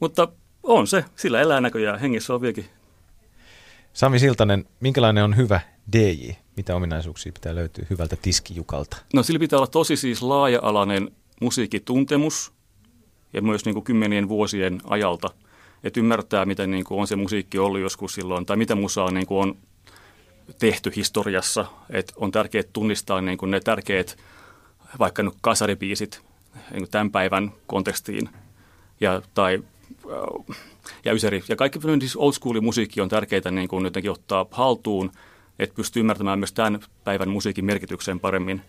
Mutta 0.00 0.28
on 0.62 0.86
se, 0.86 1.04
sillä 1.16 1.40
elää 1.40 1.60
näköjään, 1.60 2.00
hengissä 2.00 2.34
on 2.34 2.40
vieläkin. 2.40 2.66
Sami 3.92 4.18
Siltanen, 4.18 4.64
minkälainen 4.80 5.24
on 5.24 5.36
hyvä 5.36 5.60
DJ? 5.92 6.30
Mitä 6.56 6.76
ominaisuuksia 6.76 7.32
pitää 7.32 7.54
löytyä 7.54 7.86
hyvältä 7.90 8.16
tiskijukalta? 8.22 8.96
No 9.14 9.22
sillä 9.22 9.38
pitää 9.38 9.58
olla 9.58 9.66
tosi 9.66 9.96
siis 9.96 10.22
laaja-alainen 10.22 11.10
musiikkituntemus 11.40 12.52
ja 13.32 13.42
myös 13.42 13.64
niin 13.64 13.74
kuin 13.74 13.84
kymmenien 13.84 14.28
vuosien 14.28 14.80
ajalta– 14.84 15.30
että 15.84 16.00
ymmärtää, 16.00 16.44
miten 16.44 16.70
niin 16.70 16.84
kuin 16.84 17.00
on 17.00 17.06
se 17.06 17.16
musiikki 17.16 17.58
ollut 17.58 17.80
joskus 17.80 18.14
silloin, 18.14 18.46
tai 18.46 18.56
mitä 18.56 18.74
musaa 18.74 19.10
niin 19.10 19.26
kuin 19.26 19.48
on 19.48 19.56
tehty 20.58 20.92
historiassa. 20.96 21.66
Että 21.90 22.12
on 22.16 22.30
tärkeää 22.30 22.64
tunnistaa 22.72 23.20
niin 23.20 23.38
kuin 23.38 23.50
ne 23.50 23.60
tärkeät, 23.60 24.16
vaikka 24.98 25.22
nyt 25.22 25.34
kasaribiisit 25.40 26.20
niin 26.72 26.90
tämän 26.90 27.10
päivän 27.10 27.52
kontekstiin, 27.66 28.28
ja, 29.00 29.22
tai 29.34 29.62
äh, 30.50 30.56
ja 31.04 31.12
ysäri. 31.12 31.42
Ja 31.48 31.56
kaikki 31.56 31.78
siis 32.00 32.16
old 32.16 32.32
school 32.32 32.60
musiikki 32.60 33.00
on 33.00 33.08
tärkeää 33.08 33.50
niin 33.50 33.68
kuin 33.68 33.84
jotenkin 33.84 34.10
ottaa 34.10 34.46
haltuun, 34.50 35.12
että 35.58 35.74
pystyy 35.74 36.00
ymmärtämään 36.00 36.38
myös 36.38 36.52
tämän 36.52 36.80
päivän 37.04 37.28
musiikin 37.28 37.64
merkityksen 37.64 38.20
paremmin. 38.20 38.62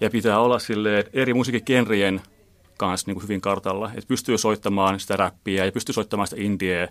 Ja 0.00 0.10
pitää 0.10 0.40
olla 0.40 0.58
sille 0.58 1.04
eri 1.12 1.34
musiikkigenrien 1.34 2.20
kanssa 2.78 3.08
niin 3.08 3.14
kuin 3.14 3.22
hyvin 3.22 3.40
kartalla. 3.40 3.90
Että 3.94 4.08
pystyy 4.08 4.38
soittamaan 4.38 5.00
sitä 5.00 5.16
räppiä 5.16 5.64
ja 5.64 5.72
pystyy 5.72 5.92
soittamaan 5.92 6.26
sitä 6.26 6.42
indieä 6.42 6.88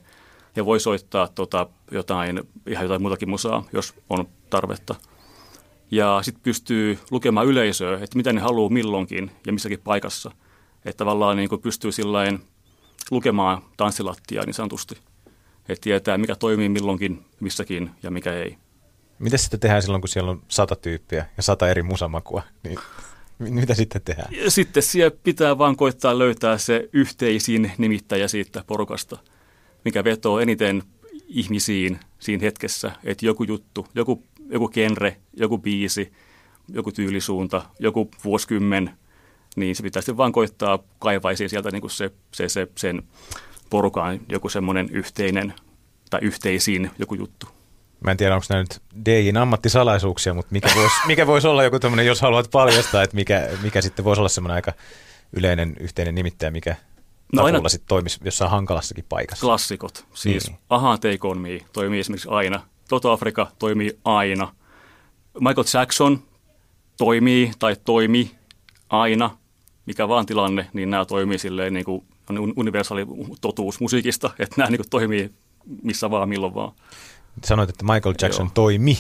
ja 0.55 0.65
voi 0.65 0.79
soittaa 0.79 1.27
tota, 1.27 1.67
jotain, 1.91 2.41
ihan 2.67 2.84
jotain 2.84 3.01
muutakin 3.01 3.29
musaa, 3.29 3.63
jos 3.74 3.93
on 4.10 4.27
tarvetta. 4.50 4.96
Ja 5.91 6.20
sitten 6.24 6.44
pystyy 6.44 7.00
lukemaan 7.12 7.48
yleisöä, 7.48 7.94
että 7.94 8.17
mitä 8.17 8.34
ne 8.34 8.41
haluaa 8.41 8.70
milloinkin 8.70 9.32
ja 9.46 9.53
missäkin 9.53 9.79
paikassa. 9.79 10.32
Että 10.86 10.98
tavallaan 10.98 11.38
niin 11.38 11.50
kuin 11.50 11.62
pystyy 11.62 11.91
sillain 11.91 12.39
lukemaan 13.12 13.62
tanssilattia 13.77 14.44
niin 14.46 14.53
sanotusti. 14.53 14.98
Että 15.70 15.84
tietää, 15.84 16.17
mikä 16.17 16.36
toimii 16.36 16.70
milloinkin, 16.70 17.25
missäkin 17.39 17.89
ja 18.03 18.12
mikä 18.12 18.34
ei. 18.34 18.58
Miten 19.20 19.39
sitten 19.39 19.60
tehdään 19.60 19.82
silloin, 19.82 20.01
kun 20.01 20.10
siellä 20.10 20.32
on 20.32 20.41
sata 20.48 20.75
tyyppiä 20.75 21.25
ja 21.38 21.44
sata 21.44 21.70
eri 21.70 21.84
musamakua? 21.84 22.44
Niin 22.63 22.79
mitä 23.39 23.74
sitten 23.74 24.01
tehdään? 24.01 24.29
Sitten 24.48 24.84
siellä 24.84 25.17
pitää 25.24 25.58
vaan 25.58 25.75
koittaa 25.75 26.20
löytää 26.20 26.58
se 26.58 26.89
yhteisin 26.94 27.72
nimittäjä 27.77 28.27
siitä 28.27 28.63
porukasta, 28.67 29.17
mikä 29.86 30.03
vetoo 30.03 30.39
eniten 30.39 30.84
ihmisiin 31.27 32.00
siinä 32.20 32.41
hetkessä, 32.41 32.91
että 33.03 33.25
joku 33.25 33.44
juttu, 33.44 33.88
joku, 33.96 34.24
joku 34.50 34.70
genre, 34.70 35.18
joku 35.34 35.58
biisi, 35.58 36.13
joku 36.70 36.92
tyylisuunta, 36.92 37.62
joku 37.80 38.12
vuosikymmen, 38.24 38.92
niin 39.56 39.75
se 39.75 39.84
pitäisi 39.84 40.18
vaan 40.18 40.32
koittaa 40.32 40.80
kaivaisi 41.00 41.50
sieltä 41.50 41.72
niin 41.72 41.82
kuin 41.82 41.92
se, 41.92 42.12
se, 42.32 42.50
se, 42.50 42.68
sen 42.75 43.04
porukan 43.70 44.20
joku 44.30 44.50
semmoinen 44.50 44.89
yhteinen 44.92 45.54
tai 46.10 46.20
yhteisiin 46.24 46.92
joku 47.00 47.16
juttu. 47.16 47.48
Mä 48.00 48.12
en 48.12 48.18
tiedä, 48.18 48.36
onko 48.36 48.46
nämä 48.50 48.62
nyt 48.62 48.82
DJin 49.06 49.38
ammattisalaisuuksia, 49.38 50.34
mutta 50.34 50.51
mikä 50.51 50.70
voisi, 50.75 50.96
mikä 51.08 51.27
voisi 51.27 51.48
olla 51.48 51.63
joku 51.63 51.80
tämmöinen, 51.80 52.06
jos 52.06 52.22
haluat 52.22 52.51
paljastaa, 52.51 53.04
että 53.04 53.16
mikä, 53.16 53.50
mikä 53.63 53.82
sitten 53.82 54.06
voisi 54.06 54.22
olla 54.22 54.30
semmoinen 54.30 54.56
aika 54.56 54.74
yleinen 55.34 55.75
yhteinen 55.80 56.16
nimittäjä, 56.16 56.51
mikä 56.51 56.75
no 57.34 57.44
aina, 57.44 57.70
sitten 57.70 57.88
toimisi 57.88 58.20
jossain 58.24 58.51
hankalassakin 58.51 59.06
paikassa. 59.10 59.46
Klassikot, 59.46 60.06
siis 60.13 60.48
niin. 60.48 60.60
Aha 60.70 60.98
Take 60.98 61.20
On 61.24 61.39
Me 61.39 61.60
toimii 61.74 62.00
esimerkiksi 62.00 62.30
aina, 62.32 62.62
Toto 62.88 63.12
Africa 63.12 63.48
toimii 63.60 64.00
aina, 64.03 64.56
Michael 65.39 65.65
Jackson 65.74 66.20
toimii 66.98 67.51
tai 67.60 67.75
toimi 67.86 68.32
aina, 68.89 69.38
mikä 69.86 70.08
vaan 70.08 70.25
tilanne, 70.25 70.70
niin 70.74 70.89
nämä 70.89 71.06
toimii 71.06 71.38
silleen 71.38 71.74
niin 71.74 71.86
kuin 71.86 72.03
universaali 72.56 73.06
totuus 73.41 73.79
musiikista, 73.79 74.29
että 74.39 74.56
nämä 74.58 74.70
niin 74.70 74.79
kuin 74.79 74.89
toimii 74.89 75.32
missä 75.84 76.12
vaan, 76.12 76.29
milloin 76.29 76.53
vaan 76.53 76.72
sanoit, 77.44 77.70
että 77.70 77.86
Michael 77.86 78.15
Jackson 78.22 78.46
Joo. 78.46 78.51
toimi, 78.53 78.98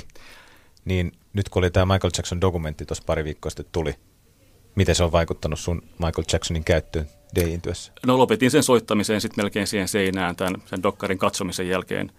niin 0.85 1.11
nyt 1.33 1.49
kun 1.49 1.59
oli 1.59 1.71
tämä 1.71 1.93
Michael 1.93 2.11
Jackson 2.17 2.41
dokumentti 2.41 2.85
tuossa 2.85 3.03
pari 3.07 3.23
viikkoa 3.23 3.49
sitten 3.49 3.65
tuli, 3.71 3.95
miten 4.75 4.95
se 4.95 5.03
on 5.03 5.11
vaikuttanut 5.11 5.59
sun 5.59 5.81
Michael 5.91 6.25
Jacksonin 6.33 6.63
käyttöön 6.63 7.07
Dayin 7.35 7.61
työssä? 7.61 7.91
No 8.05 8.17
lopetin 8.17 8.51
sen 8.51 8.63
soittamiseen 8.63 9.21
sitten 9.21 9.43
melkein 9.43 9.67
siihen 9.67 9.87
seinään 9.87 10.35
tämän 10.35 10.55
sen 10.65 10.83
dokkarin 10.83 11.17
katsomisen 11.17 11.69
jälkeen. 11.69 12.11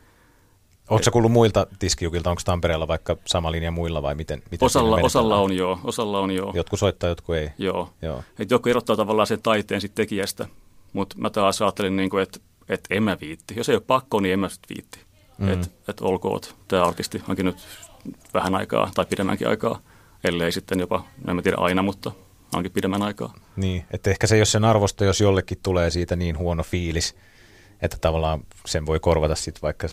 Onko 0.90 1.02
se 1.02 1.10
kuullut 1.10 1.32
muilta 1.32 1.66
tiskijukilta, 1.78 2.30
onko 2.30 2.42
Tampereella 2.44 2.88
vaikka 2.88 3.16
sama 3.24 3.52
linja 3.52 3.70
muilla 3.70 4.02
vai 4.02 4.14
miten? 4.14 4.42
miten 4.50 4.66
osalla, 4.66 4.98
osalla 5.02 5.38
on 5.38 5.52
joo, 5.52 5.80
osalla 5.84 6.20
on 6.20 6.30
joo. 6.30 6.52
Jotkut 6.54 6.78
soittaa, 6.78 7.08
jotkut 7.08 7.36
ei. 7.36 7.50
Joo, 7.58 7.90
joo. 8.02 8.22
Et 8.38 8.50
joku 8.50 8.68
erottaa 8.68 8.96
tavallaan 8.96 9.26
sen 9.26 9.42
taiteen 9.42 9.80
sit 9.80 9.94
tekijästä, 9.94 10.46
mutta 10.92 11.16
mä 11.18 11.30
taas 11.30 11.62
ajattelin, 11.62 11.96
niin 11.96 12.10
kuin, 12.10 12.22
että, 12.22 12.38
että 12.68 12.94
en 12.94 13.02
mä 13.02 13.16
viitti. 13.20 13.54
Jos 13.56 13.68
ei 13.68 13.74
ole 13.74 13.82
pakko, 13.86 14.20
niin 14.20 14.32
en 14.32 14.40
mä 14.40 14.48
sit 14.48 14.62
viitti. 14.68 14.98
Mm. 15.38 15.48
Että 15.48 15.66
et 15.88 16.00
olkoot 16.00 16.54
tämä 16.68 16.84
artisti 16.84 17.22
nyt 17.42 17.56
vähän 18.34 18.54
aikaa 18.54 18.90
tai 18.94 19.06
pidemmänkin 19.06 19.48
aikaa, 19.48 19.80
ellei 20.24 20.52
sitten 20.52 20.80
jopa, 20.80 21.04
en 21.28 21.36
mä 21.36 21.42
tiedä 21.42 21.56
aina, 21.60 21.82
mutta 21.82 22.12
ainakin 22.52 22.72
pidemmän 22.72 23.02
aikaa. 23.02 23.34
Niin, 23.56 23.84
että 23.90 24.10
ehkä 24.10 24.26
se 24.26 24.38
jos 24.38 24.52
sen 24.52 24.64
arvosto, 24.64 25.04
jos 25.04 25.20
jollekin 25.20 25.58
tulee 25.62 25.90
siitä 25.90 26.16
niin 26.16 26.38
huono 26.38 26.62
fiilis, 26.62 27.16
että 27.82 27.96
tavallaan 28.00 28.40
sen 28.66 28.86
voi 28.86 29.00
korvata 29.00 29.34
sitten 29.34 29.62
vaikka 29.62 29.88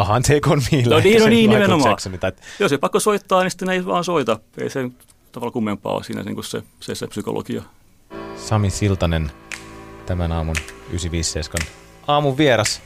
ahan 0.00 0.22
take 0.22 0.50
on 0.50 0.62
me, 0.72 0.82
no 0.82 1.00
niin, 1.00 1.20
no 1.20 1.28
niin 1.28 1.50
nimenomaan. 1.50 1.96
Tai... 2.20 2.32
Jos 2.58 2.72
ei 2.72 2.78
pakko 2.78 3.00
soittaa, 3.00 3.42
niin 3.42 3.50
sitten 3.50 3.70
ei 3.70 3.86
vaan 3.86 4.04
soita. 4.04 4.38
Ei 4.58 4.70
se 4.70 4.90
tavallaan 5.32 5.52
kummempaa 5.52 5.94
ole 5.94 6.04
siinä 6.04 6.22
niin 6.22 6.44
se, 6.44 6.62
se, 6.80 6.94
se 6.94 7.06
psykologia. 7.06 7.62
Sami 8.36 8.70
Siltanen, 8.70 9.30
tämän 10.06 10.32
aamun 10.32 10.56
957 10.58 11.66
aamun 12.06 12.38
vieras 12.38 12.82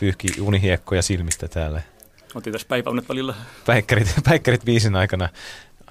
pyyhki 0.00 0.28
unihiekkoja 0.40 1.02
silmistä 1.02 1.48
täällä. 1.48 1.82
Otin 2.34 2.52
tässä 2.52 2.68
päiväunet 2.68 3.08
välillä. 3.08 3.34
Päikkärit, 3.66 4.14
päikkärit 4.28 4.66
viisin 4.66 4.96
aikana 4.96 5.28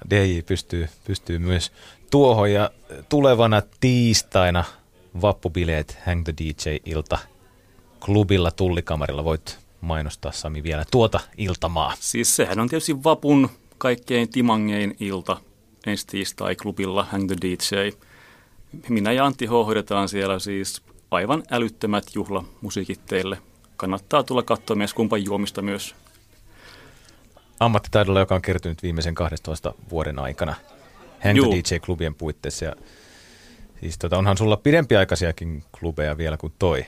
DJ 0.09 0.39
pystyy, 0.45 0.89
pystyy 1.03 1.39
myös 1.39 1.71
tuohon 2.11 2.51
ja 2.51 2.71
tulevana 3.09 3.61
tiistaina 3.79 4.63
vappubileet 5.21 5.97
Hang 6.05 6.23
the 6.23 6.33
DJ-ilta 6.37 7.17
klubilla 8.05 8.51
Tullikamarilla. 8.51 9.23
Voit 9.23 9.68
mainostaa 9.81 10.31
Sami 10.31 10.63
vielä 10.63 10.85
tuota 10.91 11.19
iltamaa. 11.37 11.93
Siis 11.99 12.35
sehän 12.35 12.59
on 12.59 12.69
tietysti 12.69 13.03
vapun 13.03 13.49
kaikkein 13.77 14.29
timangein 14.29 14.95
ilta 14.99 15.37
ensi 15.87 16.07
tiistai 16.07 16.55
klubilla 16.55 17.03
Hang 17.11 17.27
the 17.27 17.35
DJ. 17.41 17.89
Minä 18.89 19.11
ja 19.11 19.25
Antti 19.25 19.45
H. 19.45 19.49
hoidetaan 19.49 20.09
siellä 20.09 20.39
siis 20.39 20.81
aivan 21.11 21.43
älyttömät 21.51 22.05
juhlamusiikit 22.15 23.05
teille 23.05 23.37
kannattaa 23.79 24.23
tulla 24.23 24.43
katsoa 24.43 24.75
myös 24.75 24.93
kumpan 24.93 25.25
juomista 25.25 25.61
myös. 25.61 25.95
Ammattitaidolla, 27.59 28.19
joka 28.19 28.35
on 28.35 28.41
kertynyt 28.41 28.83
viimeisen 28.83 29.15
12 29.15 29.73
vuoden 29.89 30.19
aikana 30.19 30.55
Henk 31.23 31.39
DJ-klubien 31.39 32.15
puitteissa. 32.15 32.65
Ja, 32.65 32.75
siis 33.79 33.97
tota, 33.97 34.17
onhan 34.17 34.37
sulla 34.37 34.57
pidempiaikaisiakin 34.57 35.63
klubeja 35.79 36.17
vielä 36.17 36.37
kuin 36.37 36.53
toi. 36.59 36.85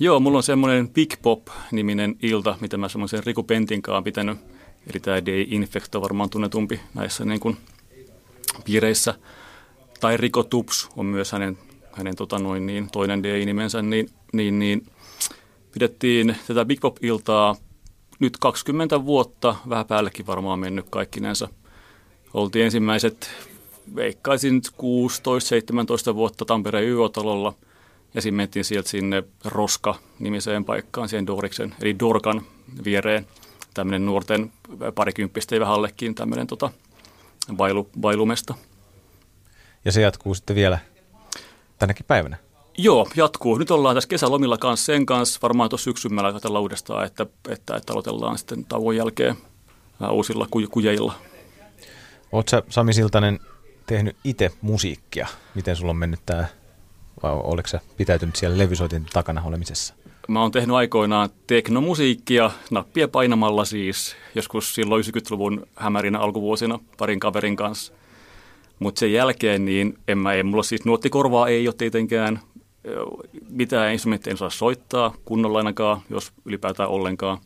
Joo, 0.00 0.20
mulla 0.20 0.38
on 0.38 0.42
semmoinen 0.42 0.88
Big 0.88 1.14
Pop-niminen 1.22 2.16
ilta, 2.22 2.56
mitä 2.60 2.76
mä 2.76 2.88
semmoisen 2.88 3.24
Riku 3.26 3.42
Pentin 3.42 3.82
kanssa 3.82 4.02
pitänyt. 4.02 4.38
Eli 4.90 5.00
tämä 5.00 5.26
Day 5.26 5.44
Infect 5.48 5.94
on 5.94 6.02
varmaan 6.02 6.30
tunnetumpi 6.30 6.80
näissä 6.94 7.24
niin 7.24 7.40
kuin, 7.40 7.56
piireissä. 8.64 9.14
Tai 10.00 10.16
Riko 10.16 10.42
Tups 10.42 10.88
on 10.96 11.06
myös 11.06 11.32
hänen, 11.32 11.58
hänen 11.92 12.16
tota 12.16 12.38
noin, 12.38 12.66
niin, 12.66 12.90
toinen 12.90 13.22
Day-nimensä, 13.22 13.82
niin, 13.82 14.10
niin, 14.32 14.58
niin 14.58 14.86
pidettiin 15.72 16.36
tätä 16.46 16.64
Big 16.64 16.80
Pop-iltaa 16.80 17.56
nyt 18.18 18.36
20 18.36 19.04
vuotta, 19.04 19.56
vähän 19.68 19.86
päällekin 19.86 20.26
varmaan 20.26 20.58
mennyt 20.58 20.86
kaikkinensa. 20.90 21.48
Oltiin 22.34 22.64
ensimmäiset, 22.64 23.30
veikkaisin 23.94 24.62
16-17 26.12 26.14
vuotta 26.14 26.44
Tampereen 26.44 26.88
YO-talolla 26.88 27.54
ja 28.18 28.22
sitten 28.22 28.36
mentiin 28.36 28.64
sieltä 28.64 28.88
sinne 28.88 29.24
Roska-nimiseen 29.44 30.64
paikkaan, 30.64 31.08
siihen 31.08 31.26
Doriksen, 31.26 31.74
eli 31.80 31.98
Dorkan 31.98 32.42
viereen. 32.84 33.26
Tämmöinen 33.74 34.06
nuorten 34.06 34.52
parikymppistä 34.94 35.54
ja 35.54 35.60
vähällekin 35.60 36.14
tämmöinen 36.14 36.46
tota, 36.46 36.70
bailu, 37.56 37.90
bailumesta. 38.00 38.54
Ja 39.84 39.92
se 39.92 40.00
jatkuu 40.00 40.34
sitten 40.34 40.56
vielä 40.56 40.78
tänäkin 41.78 42.06
päivänä? 42.06 42.36
Joo, 42.78 43.08
jatkuu. 43.16 43.58
Nyt 43.58 43.70
ollaan 43.70 43.96
tässä 43.96 44.08
kesälomilla 44.08 44.58
kanssa 44.58 44.86
sen 44.86 45.06
kanssa. 45.06 45.38
Varmaan 45.42 45.70
tuossa 45.70 45.84
syksyllä 45.84 46.22
ajatellaan 46.22 46.62
uudestaan, 46.62 47.06
että, 47.06 47.26
että, 47.48 47.76
että 47.76 47.92
aloitellaan 47.92 48.38
sitten 48.38 48.64
tauon 48.64 48.96
jälkeen 48.96 49.36
uusilla 50.10 50.48
kujeilla. 50.70 51.14
Oletko 52.32 52.62
Sami 52.68 52.92
Siltanen 52.92 53.40
tehnyt 53.86 54.16
itse 54.24 54.50
musiikkia? 54.60 55.26
Miten 55.54 55.76
sulla 55.76 55.90
on 55.90 55.96
mennyt 55.96 56.20
tämä, 56.26 56.46
vai 57.22 57.32
oletko 57.32 57.68
sä 57.68 57.80
pitäytynyt 57.96 58.36
siellä 58.36 58.58
levysoitin 58.58 59.06
takana 59.12 59.42
olemisessa? 59.42 59.94
Mä 60.28 60.42
oon 60.42 60.50
tehnyt 60.50 60.76
aikoinaan 60.76 61.28
teknomusiikkia, 61.46 62.50
nappia 62.70 63.08
painamalla 63.08 63.64
siis, 63.64 64.16
joskus 64.34 64.74
silloin 64.74 65.04
90-luvun 65.04 65.66
hämärinä 65.76 66.18
alkuvuosina 66.18 66.78
parin 66.98 67.20
kaverin 67.20 67.56
kanssa. 67.56 67.92
Mutta 68.78 68.98
sen 68.98 69.12
jälkeen 69.12 69.64
niin 69.64 69.98
en 70.08 70.18
mä, 70.18 70.32
en 70.32 70.46
mulla 70.46 70.62
siis 70.62 70.84
nuottikorvaa 70.84 71.48
ei 71.48 71.68
ole 71.68 71.74
tietenkään, 71.78 72.40
mitään 73.48 73.92
instrumentteja 73.92 74.32
en 74.32 74.38
saa 74.38 74.50
soittaa 74.50 75.14
kunnolla 75.24 75.58
ainakaan, 75.58 76.00
jos 76.10 76.32
ylipäätään 76.44 76.88
ollenkaan. 76.88 77.38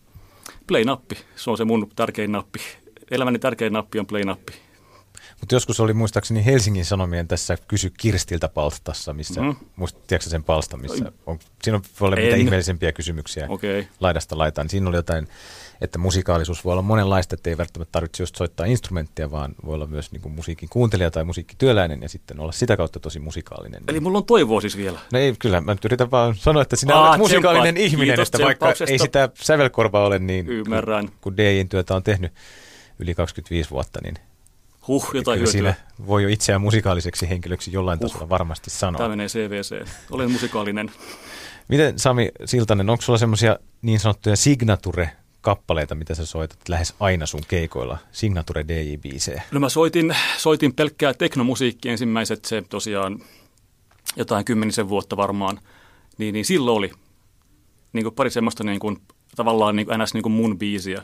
Play-nappi, 0.66 1.16
se 1.36 1.50
on 1.50 1.56
se 1.56 1.64
mun 1.64 1.90
tärkein 1.96 2.32
nappi. 2.32 2.60
Elämäni 3.10 3.38
tärkein 3.38 3.72
nappi 3.72 3.98
on 3.98 4.06
play-nappi. 4.06 4.52
Mutta 5.42 5.54
joskus 5.54 5.80
oli 5.80 5.92
muistaakseni 5.92 6.44
Helsingin 6.44 6.84
Sanomien 6.84 7.28
tässä 7.28 7.56
Kysy 7.68 7.92
Kirstiltä 7.98 8.48
palstassa, 8.48 9.12
missä, 9.12 9.40
mm. 9.40 9.56
muist, 9.76 9.96
tiedätkö 10.06 10.30
sen 10.30 10.44
palsta, 10.44 10.76
missä 10.76 11.12
on, 11.26 11.38
siinä 11.62 11.76
on 11.76 11.82
voi 12.00 12.06
olla 12.06 12.16
mitä 12.16 12.36
ihmeellisempiä 12.36 12.92
kysymyksiä 12.92 13.46
okay. 13.48 13.84
laidasta 14.00 14.38
laitaan. 14.38 14.68
Siinä 14.68 14.88
oli 14.88 14.96
jotain 14.96 15.28
että 15.80 15.98
musikaalisuus 15.98 16.64
voi 16.64 16.72
olla 16.72 16.82
monenlaista, 16.82 17.34
että 17.34 17.50
ei 17.50 17.58
välttämättä 17.58 17.92
tarvitse 17.92 18.22
just 18.22 18.36
soittaa 18.36 18.66
instrumenttia, 18.66 19.30
vaan 19.30 19.54
voi 19.66 19.74
olla 19.74 19.86
myös 19.86 20.12
niin 20.12 20.20
kuin 20.20 20.32
musiikin 20.32 20.68
kuuntelija 20.68 21.10
tai 21.10 21.24
musiikkityöläinen 21.24 22.02
ja 22.02 22.08
sitten 22.08 22.40
olla 22.40 22.52
sitä 22.52 22.76
kautta 22.76 23.00
tosi 23.00 23.18
musikaalinen. 23.18 23.82
Eli 23.88 24.00
mulla 24.00 24.18
on 24.18 24.24
toivoa 24.24 24.60
siis 24.60 24.76
vielä. 24.76 24.98
No 25.12 25.18
ei, 25.18 25.34
kyllä. 25.38 25.60
Mä 25.60 25.72
nyt 25.72 25.84
yritän 25.84 26.10
vaan 26.10 26.34
sanoa, 26.34 26.62
että 26.62 26.76
sinä 26.76 26.94
Aa, 26.94 27.08
olet 27.08 27.18
musikaalinen 27.18 27.74
tsempaa. 27.74 27.86
ihminen, 27.86 28.06
Kiitos 28.06 28.28
että 28.28 28.44
vaikka 28.44 28.74
ei 28.88 28.98
sitä 28.98 29.28
sävelkorvaa 29.34 30.06
ole 30.06 30.18
niin, 30.18 30.48
Ymmärrän. 30.48 31.08
kun, 31.08 31.16
kun 31.20 31.36
DJin 31.36 31.68
työtä 31.68 31.94
on 31.94 32.02
tehnyt 32.02 32.32
yli 32.98 33.14
25 33.14 33.70
vuotta, 33.70 34.00
niin 34.02 34.14
Huh, 34.88 35.10
jotain 35.14 35.38
hyötyä. 35.38 35.52
siinä 35.52 35.74
voi 36.06 36.22
jo 36.22 36.28
itseään 36.28 36.60
musikaaliseksi 36.60 37.28
henkilöksi 37.28 37.72
jollain 37.72 37.98
tasolla 37.98 38.28
varmasti 38.28 38.70
sanoa. 38.70 38.98
Tämä 38.98 39.08
menee 39.08 39.26
CVC. 39.26 39.88
Olen 40.10 40.30
musikaalinen. 40.30 40.90
Miten 41.68 41.98
Sami 41.98 42.30
Siltanen, 42.44 42.90
onko 42.90 43.02
sulla 43.02 43.18
semmoisia 43.18 43.58
niin 43.82 44.00
sanottuja 44.00 44.36
signature-kappaleita, 44.36 45.94
mitä 45.94 46.14
sä 46.14 46.26
soitat 46.26 46.68
lähes 46.68 46.94
aina 47.00 47.26
sun 47.26 47.40
keikoilla? 47.48 47.98
Signature 48.12 48.62
DJ-biisejä. 48.62 49.42
No 49.50 49.60
mä 49.60 49.68
soitin, 49.68 50.16
soitin 50.36 50.74
pelkkää 50.74 51.14
teknomusiikkia 51.14 51.92
ensimmäiset, 51.92 52.44
se 52.44 52.62
tosiaan 52.70 53.18
jotain 54.16 54.44
kymmenisen 54.44 54.88
vuotta 54.88 55.16
varmaan, 55.16 55.60
niin, 56.18 56.32
niin 56.32 56.44
silloin 56.44 56.78
oli 56.78 56.92
niin 57.92 58.04
kuin 58.04 58.14
pari 58.14 58.30
semmoista 58.30 58.64
niin 58.64 58.80
kuin, 58.80 59.02
tavallaan 59.36 59.76
niin 59.76 59.86
kuin, 59.86 60.00
ns. 60.00 60.14
Niin 60.14 60.22
kuin 60.22 60.32
mun 60.32 60.58
biisiä, 60.58 61.02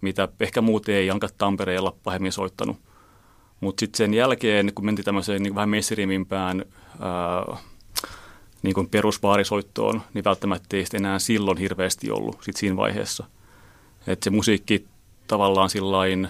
mitä 0.00 0.28
ehkä 0.40 0.60
muut 0.60 0.88
ei 0.88 1.10
ainakaan 1.10 1.32
Tampereella 1.38 1.96
pahemmin 2.04 2.32
soittanut. 2.32 2.76
Mutta 3.64 3.80
sitten 3.80 3.98
sen 3.98 4.14
jälkeen, 4.14 4.72
kun 4.74 4.84
mentiin 4.84 5.04
tämmöiseen 5.04 5.42
niin 5.42 5.54
vähän 5.54 5.68
messirimimpään 5.68 6.64
ää, 7.00 7.56
niin 8.62 8.74
kuin 8.74 8.88
perusbaarisoittoon, 8.88 10.02
niin 10.14 10.24
välttämättä 10.24 10.76
ei 10.76 10.84
enää 10.94 11.18
silloin 11.18 11.58
hirveästi 11.58 12.10
ollut 12.10 12.38
sit 12.42 12.56
siinä 12.56 12.76
vaiheessa. 12.76 13.24
Että 14.06 14.24
se 14.24 14.30
musiikki 14.30 14.86
tavallaan 15.26 15.70
sillain 15.70 16.28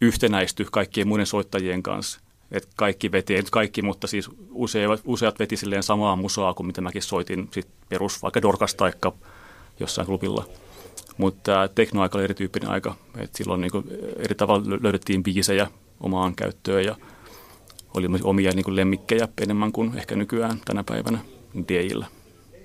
yhtenäisty 0.00 0.66
kaikkien 0.72 1.08
muiden 1.08 1.26
soittajien 1.26 1.82
kanssa. 1.82 2.20
Et 2.52 2.68
kaikki 2.76 3.12
veti, 3.12 3.34
ei 3.34 3.40
nyt 3.40 3.50
kaikki, 3.50 3.82
mutta 3.82 4.06
siis 4.06 4.30
useat, 4.50 5.00
useat 5.04 5.38
veti 5.38 5.56
silleen 5.56 5.82
samaa 5.82 6.16
musaa 6.16 6.54
kuin 6.54 6.66
mitä 6.66 6.80
mäkin 6.80 7.02
soitin 7.02 7.48
sit 7.52 7.68
perus 7.88 8.22
vaikka 8.22 8.42
Dorkas 8.42 8.74
taikka 8.74 9.12
jossain 9.80 10.06
klubilla. 10.06 10.44
Mutta 11.16 11.68
teknoaika 11.74 12.18
oli 12.18 12.24
erityyppinen 12.24 12.70
aika, 12.70 12.94
että 13.18 13.38
silloin 13.38 13.60
niinku 13.60 13.84
eri 14.16 14.34
tavalla 14.34 14.76
lö- 14.76 14.82
löydettiin 14.82 15.22
biisejä 15.22 15.70
omaan 16.00 16.34
käyttöön 16.34 16.84
ja 16.84 16.96
oli 17.94 18.08
myös 18.08 18.22
omia 18.22 18.50
niinku 18.54 18.76
lemmikkejä 18.76 19.28
enemmän 19.42 19.72
kuin 19.72 19.98
ehkä 19.98 20.16
nykyään 20.16 20.60
tänä 20.64 20.84
päivänä 20.84 21.18
DJillä. 21.68 22.06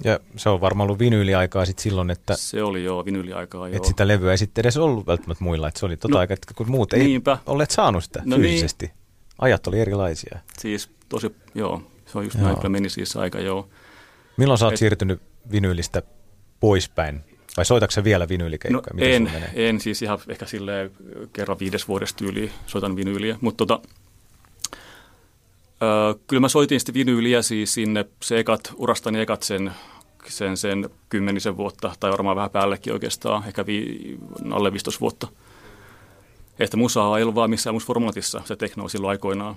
Ja 0.04 0.20
se 0.36 0.50
on 0.50 0.62
varmaan 0.62 0.88
ollut 0.88 1.00
vinyyliaikaa 1.00 1.66
sitten 1.66 1.84
silloin, 1.84 2.10
että 2.12 2.36
Se 2.36 2.64
oli 2.64 2.84
jo 2.84 3.06
vinyliaikaa 3.06 3.68
joo. 3.68 3.78
et 3.78 3.86
sitä 3.86 4.08
levyä 4.08 4.32
ei 4.32 4.38
sitten 4.38 4.62
edes 4.62 4.78
ollut 4.78 5.08
välttämättä 5.08 5.44
muilla. 5.44 5.68
Että 5.68 5.80
se 5.80 5.86
oli 5.86 5.98
tota 5.98 6.14
No, 6.14 6.20
aikaa, 6.20 6.34
että 6.34 6.54
kun 6.54 6.72
muut 6.72 6.94
ei 6.94 7.04
niinpä. 7.04 7.38
olleet 7.46 7.72
saanut 7.72 8.04
sitä 8.04 8.22
No 8.26 8.38
niin. 8.38 8.50
fyysisesti. 8.50 8.92
Ajat 9.40 9.68
oli 9.68 9.80
erilaisia. 9.80 10.40
Siis 10.60 10.90
tosi, 11.10 11.36
joo, 11.56 11.82
se 12.06 12.18
on 12.18 12.24
just 12.24 12.36
Joo. 12.36 12.44
näin, 12.46 12.56
kyllä 12.58 12.70
meni 12.70 12.90
siis 12.90 13.16
aika 13.18 13.40
joo. 13.40 13.70
Milloin 14.38 14.58
sä 14.58 14.66
oot 14.66 14.74
Et- 14.74 14.80
siirtynyt 14.80 15.22
vinyylistä 15.52 16.02
poispäin? 16.60 17.22
Vai 17.58 17.66
soitatko 17.66 18.04
vielä 18.04 18.24
No 18.24 18.30
vinyylikeikkoja? 18.30 18.94
Miten 18.94 19.12
en, 19.12 19.32
en 19.54 19.80
siis 19.82 20.02
ihan 20.02 20.20
ehkä 20.28 20.46
silleen 20.46 20.92
kerran 21.34 21.60
viides 21.60 21.88
vuodesta 21.88 22.18
tyyliin 22.18 22.52
soitan 22.68 22.96
vinyyliä, 22.96 23.38
mutta 23.42 23.66
tota, 23.66 23.88
kyllä 26.28 26.40
mä 26.40 26.50
soitin 26.50 26.80
sitten 26.80 26.94
vinyyliä 26.94 27.42
siis 27.42 27.74
sinne 27.74 28.06
se 28.22 28.40
ekat, 28.40 28.74
urastani 28.76 29.20
ekat 29.20 29.44
sen, 29.44 29.72
sen, 30.28 30.58
sen 30.58 30.90
kymmenisen 31.10 31.58
vuotta, 31.58 31.92
tai 32.00 32.12
varmaan 32.12 32.36
vähän 32.36 32.50
päällekin 32.50 32.94
oikeastaan, 32.94 33.44
ehkä 33.48 33.66
vi, 33.66 34.18
alle 34.52 34.72
15 34.72 35.02
vuotta. 35.02 35.28
Että 36.60 36.78
musaa 36.78 37.18
ei 37.18 37.24
ollut 37.24 37.36
vaan 37.36 37.50
missään 37.50 37.74
muussa 37.74 37.88
formaatissa, 37.88 38.42
se 38.46 38.56
tekno 38.56 38.88
silloin 38.88 39.10
aikoinaan. 39.10 39.56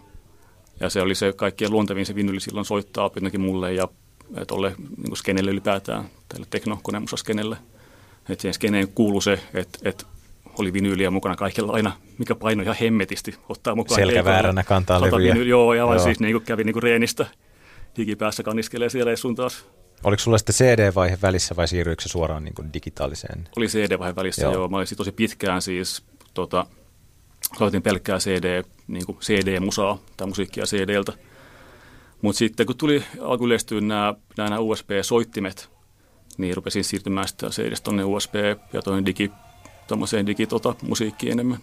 Ja 0.81 0.91
se 0.91 1.01
oli 1.03 1.15
se 1.15 1.33
kaikkien 1.33 1.71
luontevin 1.71 2.07
se 2.07 2.15
vinyli 2.15 2.41
silloin 2.41 2.67
soittaa 2.67 3.11
jotenkin 3.15 3.41
mulle 3.41 3.73
ja 3.73 3.89
tolle 4.47 4.75
niin 4.97 5.17
skenelle 5.17 5.51
ylipäätään, 5.51 6.05
tälle 6.29 6.47
tekno-konemusaskenelle. 6.51 7.57
Että 8.29 8.43
siihen 8.43 8.55
skeneen 8.55 8.89
kuului 8.89 9.23
se, 9.23 9.41
että, 9.55 9.79
että 9.85 10.05
oli 10.59 10.73
vinyyliä 10.73 11.11
mukana 11.11 11.37
kaikilla 11.37 11.73
aina, 11.73 11.93
mikä 12.19 12.35
paino 12.35 12.63
ihan 12.63 12.77
hemmetisti 12.81 13.35
ottaa 13.49 13.75
mukaan. 13.75 14.01
Selkä 14.01 14.15
keikolle. 14.15 14.35
vääränä 14.35 14.63
kantaa 14.65 15.01
levyjä. 15.01 15.35
Joo, 15.35 15.75
ja 15.75 15.79
Joo. 15.79 15.99
siis 15.99 16.21
niin 16.21 16.33
kuin 16.33 16.45
kävi 16.45 16.65
niin 16.65 16.73
kuin 16.73 16.83
reenistä 16.83 17.27
hikipäässä 17.99 18.43
kaniskelee 18.43 18.89
siellä 18.89 19.17
sun 19.17 19.35
taas. 19.35 19.65
Oliko 20.05 20.21
sulla 20.21 20.39
sitten 20.39 20.55
CD-vaihe 20.55 21.19
välissä 21.23 21.57
vai 21.57 21.69
siirryikö 21.69 22.03
se 22.03 22.09
suoraan 22.09 22.45
niin 22.45 22.55
kuin 22.55 22.73
digitaaliseen? 22.73 23.49
Oli 23.57 23.67
CD-vaihe 23.67 24.17
välissä, 24.17 24.43
Joo. 24.43 24.53
joo. 24.53 24.61
joo. 24.61 24.69
Mä 24.69 24.77
olin 24.77 24.87
siis 24.87 24.99
tosi 24.99 25.13
pitkään 25.13 25.63
siis, 25.63 26.03
tota, 26.35 26.67
soitin 27.59 27.83
pelkkää 27.83 28.19
CD, 28.19 28.63
niin 28.89 29.07
kuin 29.07 29.19
CD-musaa 29.19 29.99
tai 30.17 30.27
musiikkia 30.27 30.65
CDltä. 30.65 31.13
Mutta 32.23 32.39
sitten 32.39 32.67
kun 32.67 32.77
tuli, 32.77 33.05
alkoi 33.21 33.47
yleistyä 33.47 33.81
nämä, 33.81 34.15
nämä 34.37 34.59
USB-soittimet, 34.59 35.71
niin 36.39 36.57
rupesin 36.57 36.85
siirtymään 36.85 37.29
sitä 37.29 37.47
CDstä 37.49 37.85
tuonne 37.85 38.05
USB 38.05 38.35
ja 38.73 38.83
toinen 38.83 39.07
digi, 39.07 39.31
tommoseen 39.87 40.27
digi 40.27 40.47
tota, 40.47 40.75
musiikkiin 40.83 41.33
enemmän. 41.33 41.59